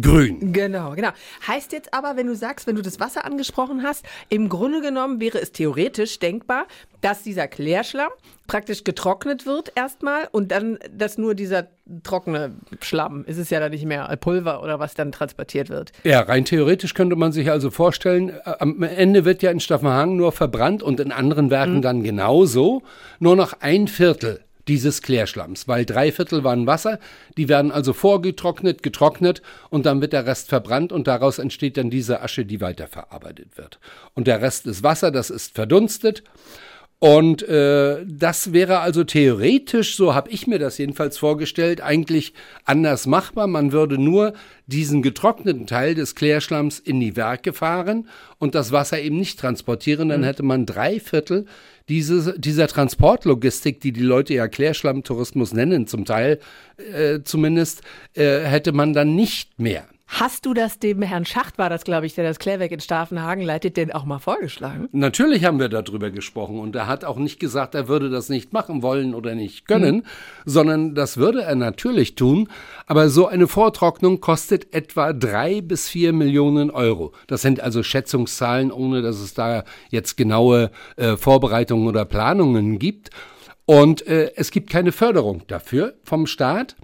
grün. 0.00 0.52
Genau, 0.52 0.92
genau. 0.92 1.10
Heißt 1.46 1.72
jetzt 1.72 1.92
aber, 1.94 2.16
wenn 2.16 2.26
du 2.26 2.34
sagst, 2.34 2.66
wenn 2.66 2.76
du 2.76 2.82
das 2.82 3.00
Wasser 3.00 3.24
angesprochen 3.24 3.82
hast, 3.82 4.04
im 4.28 4.48
Grunde 4.48 4.80
genommen 4.80 5.20
wäre 5.20 5.40
es 5.40 5.52
theoretisch 5.52 6.18
denkbar, 6.18 6.66
dass 7.00 7.22
dieser 7.22 7.48
Klärschlamm 7.48 8.10
praktisch 8.46 8.82
getrocknet 8.82 9.46
wird 9.46 9.72
erstmal 9.76 10.28
und 10.32 10.50
dann, 10.50 10.78
dass 10.90 11.18
nur 11.18 11.34
dieser 11.34 11.68
trockene 12.02 12.54
Schlamm, 12.80 13.24
ist 13.26 13.38
es 13.38 13.50
ja 13.50 13.60
dann 13.60 13.70
nicht 13.70 13.84
mehr 13.84 14.04
Pulver 14.16 14.62
oder 14.62 14.80
was 14.80 14.94
dann 14.94 15.12
transportiert 15.12 15.68
wird. 15.68 15.92
Ja, 16.02 16.20
rein 16.20 16.44
theoretisch 16.44 16.94
könnte 16.94 17.14
man 17.14 17.30
sich 17.30 17.50
also 17.50 17.70
vorstellen, 17.70 18.30
äh, 18.30 18.54
am 18.58 18.82
Ende 18.82 19.24
wird 19.24 19.42
ja 19.42 19.50
in 19.50 19.60
Staffenhagen 19.60 20.16
nur 20.16 20.32
verbrannt 20.32 20.82
und 20.82 20.98
in 20.98 21.12
anderen 21.12 21.50
Werken 21.50 21.76
mhm. 21.76 21.82
dann 21.82 22.02
genauso, 22.02 22.82
nur 23.20 23.36
noch 23.36 23.54
ein 23.60 23.86
Viertel 23.86 24.40
dieses 24.68 25.02
Klärschlamms, 25.02 25.66
weil 25.66 25.84
drei 25.84 26.12
Viertel 26.12 26.44
waren 26.44 26.66
Wasser, 26.66 26.98
die 27.36 27.48
werden 27.48 27.72
also 27.72 27.92
vorgetrocknet, 27.92 28.82
getrocknet 28.82 29.42
und 29.70 29.86
dann 29.86 30.00
wird 30.00 30.12
der 30.12 30.26
Rest 30.26 30.48
verbrannt 30.48 30.92
und 30.92 31.06
daraus 31.06 31.38
entsteht 31.38 31.76
dann 31.76 31.90
diese 31.90 32.20
Asche, 32.22 32.44
die 32.44 32.60
weiterverarbeitet 32.60 33.56
wird. 33.56 33.80
Und 34.14 34.26
der 34.26 34.42
Rest 34.42 34.66
ist 34.66 34.82
Wasser, 34.82 35.10
das 35.10 35.30
ist 35.30 35.54
verdunstet 35.54 36.22
und 37.00 37.48
äh, 37.48 38.04
das 38.06 38.52
wäre 38.52 38.80
also 38.80 39.04
theoretisch, 39.04 39.94
so 39.94 40.16
habe 40.16 40.30
ich 40.30 40.48
mir 40.48 40.58
das 40.58 40.78
jedenfalls 40.78 41.16
vorgestellt, 41.16 41.80
eigentlich 41.80 42.32
anders 42.64 43.06
machbar. 43.06 43.46
Man 43.46 43.70
würde 43.70 43.98
nur 43.98 44.32
diesen 44.66 45.00
getrockneten 45.00 45.68
Teil 45.68 45.94
des 45.94 46.16
Klärschlamms 46.16 46.80
in 46.80 46.98
die 46.98 47.14
Werke 47.14 47.52
fahren 47.52 48.08
und 48.38 48.56
das 48.56 48.72
Wasser 48.72 49.00
eben 49.00 49.16
nicht 49.16 49.38
transportieren. 49.38 50.08
Dann 50.08 50.22
mhm. 50.22 50.24
hätte 50.24 50.42
man 50.42 50.66
drei 50.66 50.98
Viertel 50.98 51.46
dieses, 51.88 52.34
dieser 52.36 52.66
Transportlogistik, 52.66 53.80
die 53.80 53.92
die 53.92 54.02
Leute 54.02 54.34
ja 54.34 54.48
Klärschlammtourismus 54.48 55.52
nennen, 55.52 55.86
zum 55.86 56.04
Teil 56.04 56.40
äh, 56.92 57.20
zumindest, 57.22 57.82
äh, 58.14 58.40
hätte 58.40 58.72
man 58.72 58.92
dann 58.92 59.14
nicht 59.14 59.60
mehr. 59.60 59.86
Hast 60.10 60.46
du 60.46 60.54
das 60.54 60.78
dem 60.78 61.02
Herrn 61.02 61.26
Schacht, 61.26 61.58
war 61.58 61.68
das, 61.68 61.84
glaube 61.84 62.06
ich, 62.06 62.14
der 62.14 62.24
das 62.24 62.38
Klärwerk 62.38 62.72
in 62.72 62.80
Stafenhagen 62.80 63.42
leitet, 63.42 63.76
denn 63.76 63.92
auch 63.92 64.06
mal 64.06 64.18
vorgeschlagen? 64.18 64.88
Natürlich 64.90 65.44
haben 65.44 65.60
wir 65.60 65.68
darüber 65.68 66.10
gesprochen 66.10 66.58
und 66.60 66.74
er 66.74 66.86
hat 66.86 67.04
auch 67.04 67.18
nicht 67.18 67.38
gesagt, 67.38 67.74
er 67.74 67.88
würde 67.88 68.08
das 68.08 68.30
nicht 68.30 68.54
machen 68.54 68.82
wollen 68.82 69.14
oder 69.14 69.34
nicht 69.34 69.68
können, 69.68 69.96
mhm. 69.96 70.02
sondern 70.46 70.94
das 70.94 71.18
würde 71.18 71.42
er 71.42 71.54
natürlich 71.56 72.14
tun. 72.14 72.48
Aber 72.86 73.10
so 73.10 73.26
eine 73.26 73.46
Vortrocknung 73.46 74.20
kostet 74.22 74.74
etwa 74.74 75.12
drei 75.12 75.60
bis 75.60 75.90
vier 75.90 76.14
Millionen 76.14 76.70
Euro. 76.70 77.12
Das 77.26 77.42
sind 77.42 77.60
also 77.60 77.82
Schätzungszahlen, 77.82 78.72
ohne 78.72 79.02
dass 79.02 79.20
es 79.20 79.34
da 79.34 79.64
jetzt 79.90 80.16
genaue 80.16 80.70
äh, 80.96 81.18
Vorbereitungen 81.18 81.86
oder 81.86 82.06
Planungen 82.06 82.78
gibt. 82.78 83.10
Und 83.66 84.06
äh, 84.06 84.32
es 84.36 84.50
gibt 84.52 84.70
keine 84.70 84.92
Förderung 84.92 85.42
dafür 85.48 85.96
vom 86.02 86.26
Staat. 86.26 86.76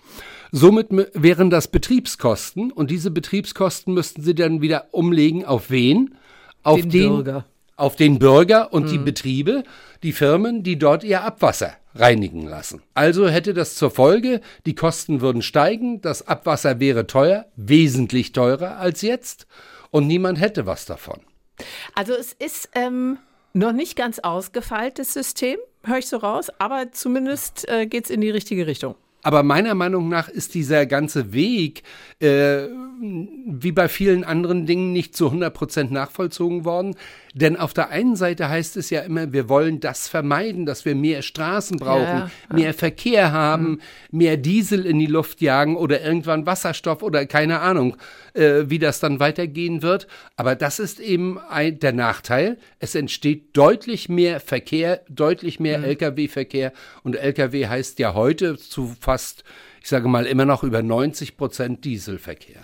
Somit 0.56 0.86
wären 1.14 1.50
das 1.50 1.66
Betriebskosten 1.66 2.70
und 2.70 2.92
diese 2.92 3.10
Betriebskosten 3.10 3.92
müssten 3.92 4.22
Sie 4.22 4.36
dann 4.36 4.62
wieder 4.62 4.86
umlegen 4.92 5.44
auf 5.44 5.68
wen? 5.68 6.14
Auf 6.62 6.80
den, 6.80 6.90
den 6.90 7.08
Bürger. 7.08 7.44
Auf 7.74 7.96
den 7.96 8.20
Bürger 8.20 8.72
und 8.72 8.84
hm. 8.84 8.90
die 8.92 8.98
Betriebe, 8.98 9.64
die 10.04 10.12
Firmen, 10.12 10.62
die 10.62 10.78
dort 10.78 11.02
ihr 11.02 11.24
Abwasser 11.24 11.72
reinigen 11.96 12.46
lassen. 12.46 12.82
Also 12.94 13.26
hätte 13.26 13.52
das 13.52 13.74
zur 13.74 13.90
Folge, 13.90 14.40
die 14.64 14.76
Kosten 14.76 15.20
würden 15.20 15.42
steigen, 15.42 16.00
das 16.02 16.28
Abwasser 16.28 16.78
wäre 16.78 17.08
teuer, 17.08 17.46
wesentlich 17.56 18.30
teurer 18.30 18.76
als 18.76 19.02
jetzt 19.02 19.48
und 19.90 20.06
niemand 20.06 20.38
hätte 20.38 20.66
was 20.66 20.86
davon. 20.86 21.18
Also 21.96 22.12
es 22.12 22.32
ist 22.32 22.68
ähm, 22.76 23.18
noch 23.54 23.72
nicht 23.72 23.96
ganz 23.96 24.20
ausgefeiltes 24.20 25.14
System, 25.14 25.58
höre 25.82 25.98
ich 25.98 26.06
so 26.06 26.18
raus, 26.18 26.50
aber 26.60 26.92
zumindest 26.92 27.68
äh, 27.68 27.86
geht 27.86 28.04
es 28.04 28.10
in 28.10 28.20
die 28.20 28.30
richtige 28.30 28.68
Richtung. 28.68 28.94
Aber 29.24 29.42
meiner 29.42 29.74
Meinung 29.74 30.10
nach 30.10 30.28
ist 30.28 30.54
dieser 30.54 30.84
ganze 30.84 31.32
Weg, 31.32 31.82
äh, 32.20 32.68
wie 33.00 33.72
bei 33.72 33.88
vielen 33.88 34.22
anderen 34.22 34.66
Dingen, 34.66 34.92
nicht 34.92 35.16
zu 35.16 35.26
100 35.26 35.52
Prozent 35.52 35.90
nachvollzogen 35.90 36.66
worden. 36.66 36.94
Denn 37.32 37.56
auf 37.56 37.72
der 37.72 37.88
einen 37.88 38.16
Seite 38.16 38.50
heißt 38.50 38.76
es 38.76 38.90
ja 38.90 39.00
immer, 39.00 39.32
wir 39.32 39.48
wollen 39.48 39.80
das 39.80 40.08
vermeiden, 40.08 40.66
dass 40.66 40.84
wir 40.84 40.94
mehr 40.94 41.22
Straßen 41.22 41.78
brauchen, 41.78 42.02
ja, 42.02 42.30
ja. 42.50 42.54
mehr 42.54 42.74
Verkehr 42.74 43.32
haben, 43.32 43.70
mhm. 43.70 43.80
mehr 44.10 44.36
Diesel 44.36 44.84
in 44.84 44.98
die 44.98 45.06
Luft 45.06 45.40
jagen 45.40 45.76
oder 45.76 46.02
irgendwann 46.02 46.44
Wasserstoff 46.44 47.02
oder 47.02 47.24
keine 47.24 47.60
Ahnung, 47.60 47.96
äh, 48.34 48.64
wie 48.66 48.78
das 48.78 49.00
dann 49.00 49.20
weitergehen 49.20 49.80
wird. 49.80 50.06
Aber 50.36 50.54
das 50.54 50.78
ist 50.78 51.00
eben 51.00 51.38
ein, 51.38 51.80
der 51.80 51.92
Nachteil. 51.92 52.58
Es 52.78 52.94
entsteht 52.94 53.56
deutlich 53.56 54.10
mehr 54.10 54.38
Verkehr, 54.38 55.00
deutlich 55.08 55.58
mehr 55.58 55.78
mhm. 55.78 55.84
Lkw-Verkehr. 55.84 56.72
Und 57.02 57.16
Lkw 57.16 57.66
heißt 57.66 57.98
ja 57.98 58.12
heute 58.12 58.58
zu 58.58 58.94
fast, 59.00 59.13
ich 59.82 59.88
sage 59.88 60.08
mal, 60.08 60.26
immer 60.26 60.44
noch 60.44 60.62
über 60.62 60.82
90 60.82 61.36
Prozent 61.36 61.84
Dieselverkehr. 61.84 62.62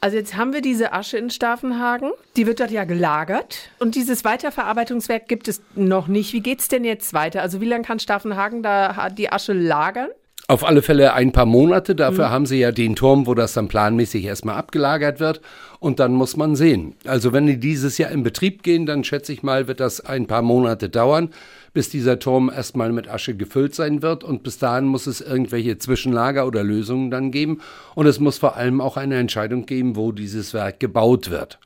Also 0.00 0.18
jetzt 0.18 0.36
haben 0.36 0.52
wir 0.52 0.60
diese 0.60 0.92
Asche 0.92 1.16
in 1.16 1.30
Staffenhagen, 1.30 2.12
die 2.36 2.46
wird 2.46 2.60
dort 2.60 2.70
ja 2.70 2.84
gelagert 2.84 3.70
und 3.78 3.94
dieses 3.94 4.22
Weiterverarbeitungswerk 4.22 5.28
gibt 5.28 5.48
es 5.48 5.62
noch 5.74 6.08
nicht. 6.08 6.34
Wie 6.34 6.40
geht 6.40 6.60
es 6.60 6.68
denn 6.68 6.84
jetzt 6.84 7.14
weiter? 7.14 7.40
Also 7.40 7.62
wie 7.62 7.64
lange 7.64 7.84
kann 7.84 7.98
Staffenhagen 7.98 8.62
da 8.62 9.08
die 9.08 9.32
Asche 9.32 9.54
lagern? 9.54 10.10
Auf 10.46 10.62
alle 10.62 10.82
Fälle 10.82 11.14
ein 11.14 11.32
paar 11.32 11.46
Monate. 11.46 11.94
Dafür 11.94 12.26
mhm. 12.28 12.30
haben 12.30 12.46
sie 12.46 12.58
ja 12.58 12.70
den 12.70 12.96
Turm, 12.96 13.26
wo 13.26 13.34
das 13.34 13.54
dann 13.54 13.68
planmäßig 13.68 14.24
erstmal 14.24 14.56
abgelagert 14.56 15.18
wird. 15.18 15.40
Und 15.80 16.00
dann 16.00 16.12
muss 16.12 16.36
man 16.36 16.54
sehen. 16.54 16.96
Also 17.06 17.32
wenn 17.32 17.46
die 17.46 17.58
dieses 17.58 17.96
Jahr 17.96 18.10
in 18.10 18.22
Betrieb 18.22 18.62
gehen, 18.62 18.84
dann 18.84 19.04
schätze 19.04 19.32
ich 19.32 19.42
mal, 19.42 19.68
wird 19.68 19.80
das 19.80 20.00
ein 20.00 20.26
paar 20.26 20.42
Monate 20.42 20.88
dauern 20.90 21.30
bis 21.74 21.90
dieser 21.90 22.20
Turm 22.20 22.50
erstmal 22.54 22.92
mit 22.92 23.08
Asche 23.08 23.34
gefüllt 23.34 23.74
sein 23.74 24.00
wird. 24.00 24.24
Und 24.24 24.44
bis 24.44 24.58
dahin 24.58 24.86
muss 24.86 25.06
es 25.06 25.20
irgendwelche 25.20 25.76
Zwischenlager 25.76 26.46
oder 26.46 26.62
Lösungen 26.62 27.10
dann 27.10 27.32
geben. 27.32 27.60
Und 27.94 28.06
es 28.06 28.20
muss 28.20 28.38
vor 28.38 28.56
allem 28.56 28.80
auch 28.80 28.96
eine 28.96 29.16
Entscheidung 29.16 29.66
geben, 29.66 29.96
wo 29.96 30.12
dieses 30.12 30.54
Werk 30.54 30.80
gebaut 30.80 31.30
wird. 31.30 31.58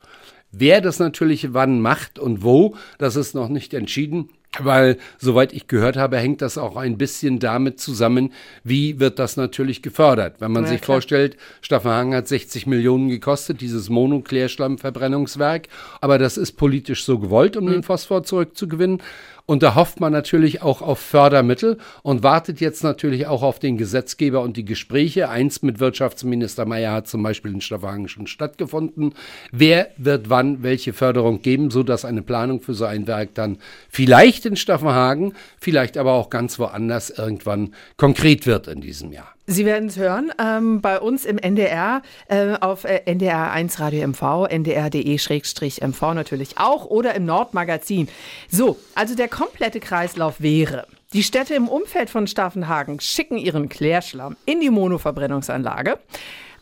Wer 0.51 0.81
das 0.81 0.97
natürlich 0.97 1.53
wann 1.53 1.79
macht 1.79 2.17
und 2.17 2.43
wo, 2.43 2.75
das 2.97 3.15
ist 3.15 3.35
noch 3.35 3.49
nicht 3.49 3.73
entschieden. 3.75 4.29
Weil, 4.57 4.97
soweit 5.19 5.53
ich 5.53 5.67
gehört 5.67 5.95
habe, 5.95 6.17
hängt 6.17 6.41
das 6.41 6.57
auch 6.57 6.75
ein 6.75 6.97
bisschen 6.97 7.37
damit 7.37 7.79
zusammen, 7.79 8.33
wie 8.63 8.99
wird 8.99 9.19
das 9.19 9.37
natürlich 9.37 9.83
gefördert. 9.83 10.37
Wenn 10.39 10.51
man 10.51 10.63
ja, 10.63 10.69
sich 10.69 10.81
klar. 10.81 10.95
vorstellt, 10.95 11.37
Staffenhagen 11.61 12.15
hat 12.15 12.27
60 12.27 12.65
Millionen 12.65 13.09
gekostet, 13.09 13.61
dieses 13.61 13.89
Monoklärschlammverbrennungswerk, 13.89 15.67
aber 16.01 16.17
das 16.17 16.37
ist 16.37 16.53
politisch 16.53 17.05
so 17.05 17.19
gewollt, 17.19 17.57
um 17.57 17.65
mhm. 17.65 17.73
den 17.73 17.83
Phosphor 17.83 18.23
zurückzugewinnen. 18.23 19.03
Und 19.49 19.63
da 19.63 19.73
hofft 19.73 19.99
man 19.99 20.13
natürlich 20.13 20.61
auch 20.61 20.83
auf 20.83 20.99
Fördermittel 20.99 21.79
und 22.03 22.21
wartet 22.21 22.61
jetzt 22.61 22.83
natürlich 22.83 23.25
auch 23.25 23.41
auf 23.41 23.57
den 23.57 23.77
Gesetzgeber 23.77 24.43
und 24.43 24.57
die 24.57 24.63
Gespräche. 24.63 25.27
Eins 25.29 25.63
mit 25.63 25.79
Wirtschaftsminister 25.79 26.65
Mayer 26.65 26.93
hat 26.93 27.07
zum 27.07 27.23
Beispiel 27.23 27.53
in 27.53 27.59
Stavanger 27.59 28.09
schon 28.09 28.27
stattgefunden. 28.27 29.15
Wer 29.51 29.89
wird 29.97 30.29
wann 30.29 30.61
welche 30.61 30.93
Förderung 30.93 31.41
geben, 31.41 31.71
sodass 31.71 32.05
eine 32.05 32.21
Planung 32.21 32.61
für 32.61 32.75
so 32.75 32.85
ein 32.85 33.07
Werk 33.07 33.33
dann 33.33 33.57
vielleicht 33.89 34.45
in 34.45 34.55
Staffenhagen, 34.55 35.33
vielleicht 35.59 35.97
aber 35.97 36.13
auch 36.13 36.29
ganz 36.29 36.59
woanders 36.59 37.09
irgendwann 37.09 37.73
konkret 37.97 38.45
wird 38.45 38.67
in 38.67 38.81
diesem 38.81 39.11
Jahr. 39.11 39.33
Sie 39.51 39.65
werden 39.65 39.89
es 39.89 39.97
hören 39.97 40.31
ähm, 40.37 40.79
bei 40.79 40.99
uns 40.99 41.25
im 41.25 41.39
NDR 41.39 42.03
äh, 42.27 42.53
auf 42.61 42.83
äh, 42.83 43.01
NDR 43.05 43.51
1 43.51 43.79
Radio 43.79 44.07
MV, 44.07 44.47
ndr.de-mv 44.47 46.13
natürlich 46.13 46.59
auch 46.59 46.85
oder 46.85 47.15
im 47.15 47.25
Nordmagazin. 47.25 48.09
So, 48.47 48.77
also 48.93 49.15
der 49.15 49.27
komplette 49.27 49.79
Kreislauf 49.79 50.39
wäre. 50.39 50.85
Die 51.13 51.23
Städte 51.23 51.55
im 51.55 51.67
Umfeld 51.67 52.11
von 52.11 52.27
Staffenhagen 52.27 52.99
schicken 52.99 53.39
ihren 53.39 53.69
Klärschlamm 53.69 54.37
in 54.45 54.59
die 54.59 54.69
Monoverbrennungsanlage. 54.69 55.97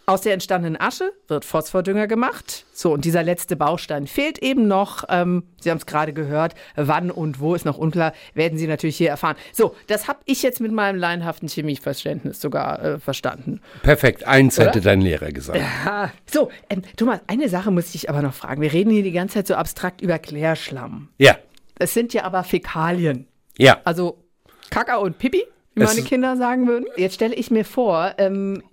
Aus 0.10 0.22
der 0.22 0.32
entstandenen 0.32 0.80
Asche 0.80 1.12
wird 1.28 1.44
Phosphordünger 1.44 2.08
gemacht. 2.08 2.66
So, 2.72 2.94
und 2.94 3.04
dieser 3.04 3.24
letzte 3.24 3.58
Baustein 3.58 4.08
fehlt 4.08 4.38
eben 4.40 4.66
noch. 4.66 5.04
Ähm, 5.10 5.44
Sie 5.60 5.70
haben 5.70 5.80
es 5.80 5.86
gerade 5.86 6.14
gehört. 6.14 6.56
Wann 6.78 7.12
und 7.12 7.42
wo 7.42 7.56
ist 7.56 7.66
noch 7.66 7.78
unklar. 7.78 8.14
Werden 8.34 8.58
Sie 8.58 8.68
natürlich 8.68 8.96
hier 8.96 9.10
erfahren. 9.10 9.36
So, 9.52 9.76
das 9.88 10.08
habe 10.08 10.20
ich 10.24 10.44
jetzt 10.44 10.62
mit 10.62 10.72
meinem 10.72 10.98
laienhaften 10.98 11.50
Chemieverständnis 11.50 12.40
sogar 12.40 12.82
äh, 12.82 13.00
verstanden. 13.00 13.60
Perfekt. 13.84 14.26
Eins 14.26 14.58
Oder? 14.58 14.68
hätte 14.68 14.80
dein 14.80 15.02
Lehrer 15.02 15.34
gesagt. 15.34 15.60
Ja. 15.60 16.10
So, 16.26 16.52
ähm, 16.70 16.84
Thomas, 16.96 17.20
eine 17.28 17.50
Sache 17.50 17.70
muss 17.72 17.94
ich 17.94 18.10
aber 18.10 18.22
noch 18.22 18.34
fragen. 18.34 18.62
Wir 18.62 18.72
reden 18.72 18.92
hier 18.92 19.04
die 19.04 19.12
ganze 19.12 19.34
Zeit 19.34 19.48
so 19.48 19.56
abstrakt 19.56 20.00
über 20.00 20.20
Klärschlamm. 20.20 21.10
Ja. 21.18 21.36
Es 21.80 21.94
sind 21.94 22.14
ja 22.14 22.24
aber 22.24 22.46
Fäkalien. 22.46 23.28
Ja. 23.58 23.82
Also 23.84 24.24
Kaka 24.70 24.96
und 24.96 25.18
Pipi, 25.18 25.44
wie 25.76 25.84
meine 25.84 26.02
Kinder 26.04 26.38
sagen 26.38 26.66
würden. 26.66 26.86
Jetzt 26.96 27.16
stelle 27.16 27.36
ich 27.36 27.52
mir 27.52 27.66
vor, 27.66 28.14
ähm, 28.18 28.64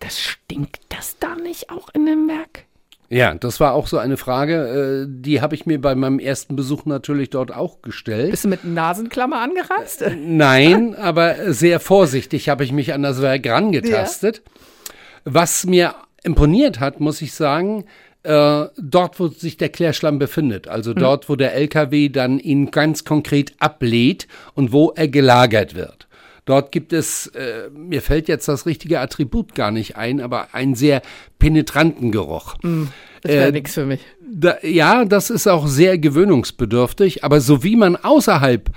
das 0.00 0.20
stinkt 0.20 0.80
das 0.88 1.18
da 1.18 1.34
nicht 1.36 1.70
auch 1.70 1.88
in 1.94 2.06
dem 2.06 2.28
Werk? 2.28 2.64
Ja, 3.08 3.34
das 3.34 3.60
war 3.60 3.74
auch 3.74 3.86
so 3.86 3.98
eine 3.98 4.16
Frage, 4.16 5.04
äh, 5.04 5.06
die 5.08 5.40
habe 5.40 5.54
ich 5.54 5.64
mir 5.64 5.80
bei 5.80 5.94
meinem 5.94 6.18
ersten 6.18 6.56
Besuch 6.56 6.86
natürlich 6.86 7.30
dort 7.30 7.54
auch 7.54 7.80
gestellt. 7.80 8.32
Bist 8.32 8.44
du 8.44 8.48
mit 8.48 8.64
Nasenklammer 8.64 9.40
angereist? 9.40 10.04
Nein, 10.18 10.96
aber 10.96 11.52
sehr 11.52 11.78
vorsichtig 11.78 12.48
habe 12.48 12.64
ich 12.64 12.72
mich 12.72 12.92
an 12.92 13.02
das 13.02 13.22
Werk 13.22 13.46
rangetastet. 13.46 14.42
Ja. 14.44 14.92
Was 15.24 15.66
mir 15.66 15.94
imponiert 16.24 16.80
hat, 16.80 16.98
muss 16.98 17.22
ich 17.22 17.32
sagen, 17.34 17.84
äh, 18.24 18.66
dort, 18.76 19.20
wo 19.20 19.28
sich 19.28 19.56
der 19.56 19.68
Klärschlamm 19.68 20.18
befindet, 20.18 20.66
also 20.66 20.90
hm. 20.90 20.98
dort, 20.98 21.28
wo 21.28 21.36
der 21.36 21.54
LKW 21.54 22.08
dann 22.08 22.40
ihn 22.40 22.72
ganz 22.72 23.04
konkret 23.04 23.54
ablädt 23.60 24.26
und 24.54 24.72
wo 24.72 24.90
er 24.90 25.06
gelagert 25.06 25.76
wird. 25.76 26.05
Dort 26.46 26.70
gibt 26.70 26.92
es, 26.92 27.26
äh, 27.28 27.68
mir 27.74 28.00
fällt 28.00 28.28
jetzt 28.28 28.46
das 28.46 28.66
richtige 28.66 29.00
Attribut 29.00 29.54
gar 29.54 29.72
nicht 29.72 29.96
ein, 29.96 30.20
aber 30.20 30.54
einen 30.54 30.76
sehr 30.76 31.02
penetranten 31.40 32.12
Geruch. 32.12 32.54
Mm, 32.62 32.84
das 33.22 33.32
wäre 33.32 33.48
äh, 33.48 33.52
nichts 33.52 33.74
für 33.74 33.84
mich. 33.84 34.00
Da, 34.24 34.56
ja, 34.62 35.04
das 35.04 35.28
ist 35.30 35.48
auch 35.48 35.66
sehr 35.66 35.98
gewöhnungsbedürftig, 35.98 37.24
aber 37.24 37.40
so 37.40 37.64
wie 37.64 37.74
man 37.74 37.96
außerhalb 37.96 38.70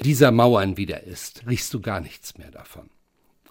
dieser 0.00 0.32
Mauern 0.32 0.76
wieder 0.76 1.04
ist, 1.04 1.46
riechst 1.48 1.72
du 1.72 1.80
gar 1.80 2.00
nichts 2.00 2.36
mehr 2.38 2.50
davon. 2.50 2.90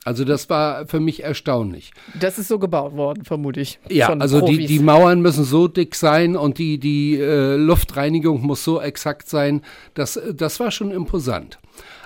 Also 0.03 0.25
das 0.25 0.49
war 0.49 0.87
für 0.87 0.99
mich 0.99 1.23
erstaunlich. 1.23 1.91
Das 2.19 2.39
ist 2.39 2.47
so 2.47 2.57
gebaut 2.57 2.97
worden, 2.97 3.23
vermute 3.23 3.61
ich. 3.61 3.79
Ja, 3.87 4.09
also 4.09 4.41
die, 4.41 4.65
die 4.65 4.79
Mauern 4.79 5.21
müssen 5.21 5.43
so 5.43 5.67
dick 5.67 5.93
sein 5.95 6.35
und 6.35 6.57
die, 6.57 6.79
die 6.79 7.19
äh, 7.19 7.55
Luftreinigung 7.55 8.41
muss 8.41 8.63
so 8.63 8.81
exakt 8.81 9.29
sein. 9.29 9.61
Das, 9.93 10.19
das 10.33 10.59
war 10.59 10.71
schon 10.71 10.89
imposant. 10.89 11.59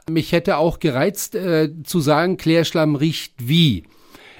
Mich 0.09 0.31
hätte 0.31 0.57
auch 0.57 0.79
gereizt 0.79 1.33
äh, 1.33 1.71
zu 1.83 1.99
sagen, 1.99 2.37
Klärschlamm 2.37 2.95
riecht 2.95 3.33
wie. 3.37 3.83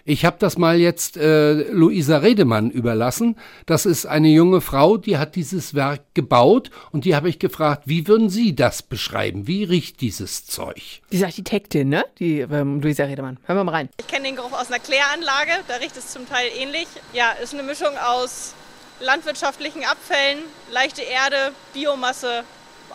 Ich 0.07 0.23
habe 0.23 0.37
das 0.37 0.59
mal 0.59 0.77
jetzt 0.77 1.17
äh, 1.17 1.53
Luisa 1.71 2.19
Redemann 2.19 2.69
überlassen. 2.69 3.35
Das 3.65 3.87
ist 3.87 4.05
eine 4.05 4.27
junge 4.27 4.61
Frau, 4.61 4.97
die 4.97 5.17
hat 5.17 5.35
dieses 5.35 5.73
Werk 5.73 6.01
gebaut 6.13 6.69
und 6.91 7.05
die 7.05 7.15
habe 7.15 7.27
ich 7.27 7.39
gefragt, 7.39 7.83
wie 7.87 8.07
würden 8.07 8.29
Sie 8.29 8.55
das 8.55 8.83
beschreiben? 8.83 9.47
Wie 9.47 9.63
riecht 9.63 10.01
dieses 10.01 10.45
Zeug? 10.45 11.01
Diese 11.11 11.25
Architektin, 11.25 11.89
ne? 11.89 12.05
Die 12.19 12.41
ähm, 12.41 12.81
Luisa 12.81 13.05
Redemann. 13.05 13.39
Hören 13.45 13.57
wir 13.57 13.63
mal 13.63 13.71
rein. 13.71 13.89
Ich 13.97 14.05
kenne 14.05 14.25
den 14.25 14.35
Geruch 14.35 14.53
aus 14.53 14.67
einer 14.67 14.77
Kläranlage, 14.77 15.63
da 15.67 15.77
riecht 15.77 15.97
es 15.97 16.09
zum 16.09 16.29
Teil 16.29 16.49
ähnlich. 16.55 16.85
Ja, 17.13 17.31
ist 17.41 17.55
eine 17.55 17.63
Mischung 17.63 17.97
aus 17.97 18.53
landwirtschaftlichen 18.99 19.83
Abfällen, 19.85 20.43
leichte 20.71 21.01
Erde, 21.01 21.51
Biomasse, 21.73 22.43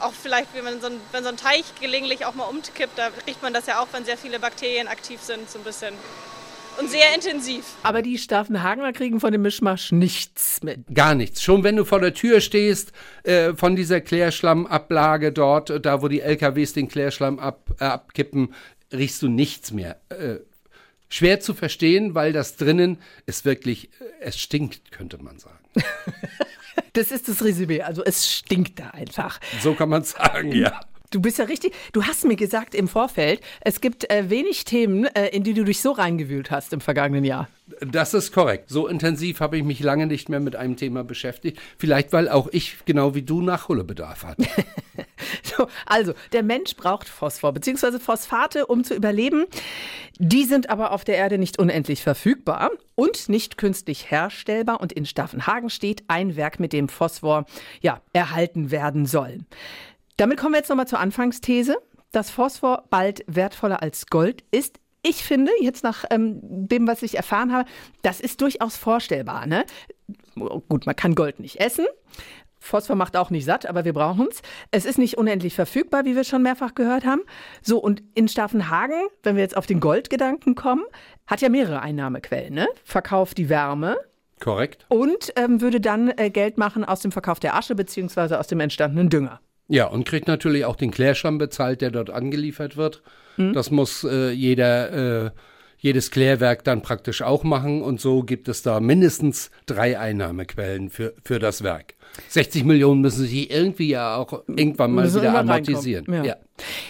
auch 0.03 0.13
vielleicht, 0.13 0.55
wenn, 0.55 0.65
man 0.65 0.81
so 0.81 0.89
ein, 0.89 1.01
wenn 1.13 1.23
so 1.23 1.31
ein 1.31 1.37
Teich 1.37 1.65
gelegentlich 1.81 2.25
auch 2.27 2.35
mal 2.35 2.45
umkippt, 2.45 2.97
da 2.97 3.11
riecht 3.27 3.43
man 3.43 3.53
das 3.53 3.67
ja 3.67 3.81
auch, 3.81 3.89
wenn 3.93 4.05
sehr 4.05 4.17
viele 4.17 4.39
Bakterien 4.39 4.89
aktiv 4.89 5.21
sind, 5.21 5.49
so 5.51 5.59
ein 5.59 5.65
bisschen. 5.65 5.95
Und 6.79 6.91
sehr 6.91 7.15
intensiv. 7.15 7.65
Aber 7.83 8.01
die 8.01 8.17
Staffenhagener 8.17 8.93
kriegen 8.93 9.21
von 9.21 9.33
dem 9.33 9.43
Mischmasch 9.43 9.93
nichts 9.93 10.63
mit. 10.63 10.87
Gar 10.95 11.15
nichts. 11.15 11.43
Schon 11.43 11.63
wenn 11.63 11.77
du 11.77 11.85
vor 11.85 12.01
der 12.01 12.15
Tür 12.15 12.41
stehst, 12.41 12.93
äh, 13.25 13.55
von 13.55 13.77
dieser 13.77 14.01
Klärschlammablage 14.01 15.33
dort, 15.33 15.85
da 15.85 16.01
wo 16.01 16.09
die 16.09 16.21
LKWs 16.21 16.73
den 16.73 16.89
Klärschlamm 16.89 17.39
ab, 17.39 17.71
äh, 17.81 17.85
abkippen, 17.85 18.55
riechst 18.93 19.21
du 19.21 19.29
nichts 19.29 19.73
mehr. 19.73 20.01
Äh, 20.09 20.37
schwer 21.11 21.41
zu 21.41 21.53
verstehen, 21.53 22.15
weil 22.15 22.33
das 22.33 22.57
drinnen 22.57 22.99
ist 23.27 23.45
wirklich, 23.45 23.91
äh, 24.01 24.05
es 24.21 24.39
stinkt, 24.39 24.91
könnte 24.91 25.23
man 25.23 25.39
sagen. 25.39 25.59
Das 26.93 27.11
ist 27.11 27.29
das 27.29 27.45
Resümee. 27.45 27.83
Also 27.83 28.05
es 28.05 28.29
stinkt 28.29 28.79
da 28.79 28.89
einfach. 28.91 29.41
So 29.61 29.75
kann 29.75 29.89
man 29.89 30.03
sagen, 30.05 30.53
ja. 30.53 30.81
Du 31.11 31.21
bist 31.21 31.39
ja 31.39 31.45
richtig. 31.45 31.75
Du 31.93 32.05
hast 32.05 32.25
mir 32.25 32.37
gesagt 32.37 32.73
im 32.73 32.87
Vorfeld, 32.87 33.41
es 33.63 33.81
gibt 33.81 34.09
äh, 34.11 34.31
wenig 34.31 34.65
Themen, 34.65 35.07
äh, 35.07 35.27
in 35.29 35.43
die 35.43 35.55
du 35.55 35.65
dich 35.65 35.81
so 35.81 35.91
reingewühlt 35.91 36.53
hast 36.53 36.73
im 36.73 36.81
vergangenen 36.81 37.25
Jahr. 37.25 37.49
Das 37.81 38.15
ist 38.15 38.33
korrekt. 38.33 38.69
So 38.69 38.87
intensiv 38.87 39.41
habe 39.41 39.57
ich 39.57 39.65
mich 39.65 39.81
lange 39.81 40.07
nicht 40.07 40.29
mehr 40.29 40.39
mit 40.39 40.55
einem 40.55 40.77
Thema 40.77 41.03
beschäftigt. 41.03 41.59
Vielleicht, 41.79 42.13
weil 42.13 42.29
auch 42.29 42.49
ich, 42.53 42.79
genau 42.85 43.15
wie 43.17 43.23
du, 43.23 43.43
Nachholbedarf 43.43 44.23
hatte. 44.23 44.47
so, 45.43 45.67
also, 45.85 46.15
der 46.33 46.45
Mensch 46.45 46.77
braucht 46.77 47.09
Phosphor 47.09 47.53
bzw. 47.53 47.99
Phosphate, 47.99 48.67
um 48.67 48.85
zu 48.85 48.95
überleben. 48.95 49.47
Die 50.19 50.45
sind 50.45 50.71
aber 50.71 50.93
auf 50.93 51.05
der 51.05 51.17
Erde 51.17 51.39
nicht 51.39 51.59
unendlich 51.59 52.03
verfügbar 52.03 52.71
und 52.95 53.29
nicht 53.29 53.57
künstlich 53.57 54.11
herstellbar. 54.11 54.81
Und 54.81 54.93
in 54.93 55.07
Staffenhagen 55.07 55.71
steht 55.71 56.05
ein 56.09 56.37
Werk, 56.37 56.61
mit 56.61 56.73
dem 56.73 56.89
Phosphor 56.89 57.47
ja, 57.81 58.01
erhalten 58.13 58.71
werden 58.71 59.07
soll. 59.07 59.39
Damit 60.21 60.37
kommen 60.37 60.53
wir 60.53 60.59
jetzt 60.59 60.69
nochmal 60.69 60.87
zur 60.87 61.01
Anfangsthese. 61.01 61.79
Dass 62.13 62.29
Phosphor 62.29 62.85
bald 62.91 63.25
wertvoller 63.27 63.83
als 63.83 64.09
Gold 64.09 64.45
ist, 64.51 64.79
ich 65.03 65.25
finde, 65.25 65.51
jetzt 65.63 65.83
nach 65.83 66.05
ähm, 66.11 66.41
dem, 66.43 66.87
was 66.87 67.03
ich 67.03 67.17
erfahren 67.17 67.55
habe, 67.55 67.67
das 68.03 68.21
ist 68.21 68.43
durchaus 68.43 68.77
vorstellbar. 68.77 69.47
Ne? 69.47 69.65
Gut, 70.69 70.85
man 70.85 70.95
kann 70.95 71.15
Gold 71.15 71.41
nicht 71.41 71.59
essen. 71.59 71.87
Phosphor 72.59 72.97
macht 72.97 73.17
auch 73.17 73.31
nicht 73.31 73.47
satt, 73.47 73.65
aber 73.65 73.87
wir 73.87 73.95
brauchen 73.95 74.29
es. 74.31 74.43
Es 74.71 74.85
ist 74.85 74.99
nicht 74.99 75.17
unendlich 75.17 75.55
verfügbar, 75.55 76.05
wie 76.05 76.15
wir 76.15 76.25
schon 76.25 76.43
mehrfach 76.43 76.75
gehört 76.75 77.07
haben. 77.07 77.23
So, 77.63 77.79
und 77.79 78.03
in 78.15 78.29
Staffenhagen, 78.29 79.01
wenn 79.23 79.37
wir 79.37 79.43
jetzt 79.43 79.57
auf 79.57 79.65
den 79.65 79.81
Goldgedanken 79.81 80.55
kommen, 80.55 80.85
hat 81.27 81.41
ja 81.41 81.49
mehrere 81.49 81.81
Einnahmequellen. 81.81 82.53
Ne? 82.53 82.69
Verkauft 82.85 83.39
die 83.39 83.49
Wärme. 83.49 83.97
Korrekt. 84.39 84.85
Und 84.89 85.33
ähm, 85.37 85.63
würde 85.63 85.81
dann 85.81 86.13
äh, 86.19 86.29
Geld 86.29 86.59
machen 86.59 86.85
aus 86.85 87.01
dem 87.01 87.11
Verkauf 87.11 87.41
der 87.41 87.55
Asche 87.55 87.75
beziehungsweise 87.75 88.39
aus 88.39 88.49
dem 88.49 88.61
entstandenen 88.61 89.09
Dünger. 89.09 89.41
Ja, 89.71 89.87
und 89.87 90.05
kriegt 90.05 90.27
natürlich 90.27 90.65
auch 90.65 90.75
den 90.75 90.91
Klärschlamm 90.91 91.39
bezahlt, 91.39 91.81
der 91.81 91.93
dort 91.93 92.11
angeliefert 92.11 92.77
wird. 92.77 93.03
Mhm. 93.37 93.53
Das 93.53 93.71
muss 93.71 94.03
äh, 94.03 94.31
jeder, 94.31 95.27
äh, 95.27 95.31
jedes 95.79 96.11
Klärwerk 96.11 96.65
dann 96.65 96.83
praktisch 96.83 97.23
auch 97.23 97.45
machen. 97.45 97.81
Und 97.81 98.01
so 98.01 98.25
gibt 98.25 98.49
es 98.49 98.63
da 98.63 98.81
mindestens 98.81 99.53
drei 99.67 99.97
Einnahmequellen 99.97 100.91
für, 100.91 101.15
für 101.25 101.39
das 101.39 101.63
Werk. 101.63 101.95
60 102.29 102.65
Millionen 102.65 103.01
müssen 103.01 103.27
sie 103.27 103.45
irgendwie 103.45 103.89
ja 103.89 104.17
auch 104.17 104.43
irgendwann 104.47 104.93
mal 104.93 105.13
wieder 105.13 105.39
amortisieren. 105.39 106.07
Ja. 106.13 106.25
ja. 106.25 106.37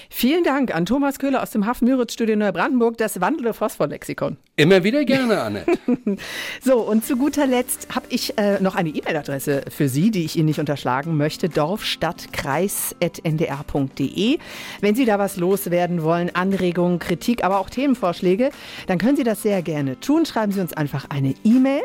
Vielen 0.09 0.45
Dank 0.45 0.75
an 0.75 0.85
Thomas 0.85 1.19
Köhler 1.19 1.43
aus 1.43 1.51
dem 1.51 1.67
Hafen 1.67 1.87
Müritz 1.87 2.13
Studio 2.13 2.37
Neubrandenburg, 2.37 2.99
das 2.99 3.21
wandelnde 3.21 3.55
Phosphorlexikon. 3.55 4.37
Immer 4.57 4.85
wieder 4.85 5.05
gerne, 5.05 5.41
Anne. 5.41 5.65
so, 6.63 6.81
und 6.81 7.05
zu 7.05 7.17
guter 7.17 7.47
Letzt 7.47 7.95
habe 7.95 8.07
ich 8.11 8.37
äh, 8.37 8.61
noch 8.61 8.75
eine 8.75 8.91
E-Mail-Adresse 8.91 9.63
für 9.71 9.89
Sie, 9.89 10.11
die 10.11 10.25
ich 10.25 10.37
Ihnen 10.37 10.47
nicht 10.47 10.59
unterschlagen 10.59 11.17
möchte: 11.17 11.49
dorfstadtkreis.ndr.de. 11.49 14.39
Wenn 14.81 14.95
Sie 14.95 15.05
da 15.05 15.19
was 15.19 15.37
loswerden 15.37 16.03
wollen, 16.03 16.35
Anregungen, 16.35 16.99
Kritik, 16.99 17.45
aber 17.45 17.61
auch 17.61 17.71
Themenvorschläge, 17.71 18.51
dann 18.89 18.99
können 18.99 19.17
Sie 19.17 19.25
das 19.25 19.43
sehr 19.43 19.63
gerne 19.63 20.01
tun. 20.01 20.27
Schreiben 20.27 20.53
Sie 20.53 20.61
uns 20.61 20.73
einfach 20.73 21.07
eine 21.09 21.35
E-Mail. 21.45 21.83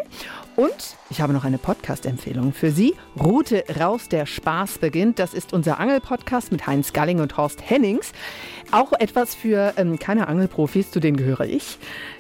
Und 0.56 0.96
ich 1.10 1.20
habe 1.20 1.34
noch 1.34 1.44
eine 1.44 1.58
Podcast-Empfehlung 1.58 2.54
für 2.54 2.72
Sie. 2.72 2.96
Route 3.22 3.64
raus, 3.80 4.08
der 4.10 4.26
Spaß 4.26 4.78
beginnt. 4.78 5.20
Das 5.20 5.34
ist 5.34 5.52
unser 5.52 5.80
Angel-Podcast 5.80 6.52
mit 6.52 6.66
Heinz 6.66 6.94
Galling 6.94 7.20
und 7.20 7.36
Horst 7.36 7.70
Hennings. 7.70 8.14
Auch 8.72 8.94
etwas 8.94 9.36
für 9.36 9.74
ähm, 9.78 10.00
keine 10.00 10.28
Angelprofis, 10.28 10.92
zu 10.92 11.00
denen 11.00 11.18
gehöre 11.18 11.42
ich. 11.42 11.78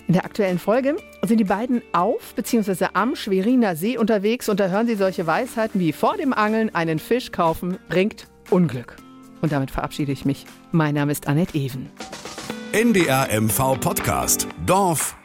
In 0.08 0.13
der 0.13 0.26
aktuellen 0.26 0.60
Folge 0.60 0.98
sind 1.24 1.39
die 1.39 1.45
beiden 1.45 1.82
auf 1.93 2.34
bzw. 2.36 2.88
am 2.93 3.15
Schweriner 3.15 3.76
See 3.76 3.98
unterwegs 3.98 4.50
und 4.50 4.60
da 4.60 4.67
hören 4.67 4.88
Sie 4.88 4.95
solche 4.95 5.26
Weisheiten 5.26 5.80
wie 5.80 5.93
vor 5.93 6.17
dem 6.17 6.34
Angeln 6.34 6.74
einen 6.76 7.00
Fisch 7.00 7.32
kaufen 7.32 7.78
bringt 7.89 8.28
Unglück. 8.50 8.98
Und 9.41 9.52
damit 9.52 9.71
verabschiede 9.71 10.12
ich 10.12 10.26
mich. 10.26 10.45
Mein 10.71 10.95
Name 10.95 11.12
ist 11.12 11.28
Annette 11.28 11.58
Even. 11.58 11.89
NDR 12.74 13.30
MV 13.41 13.80
Podcast. 13.80 14.48
Dorf 14.65 15.15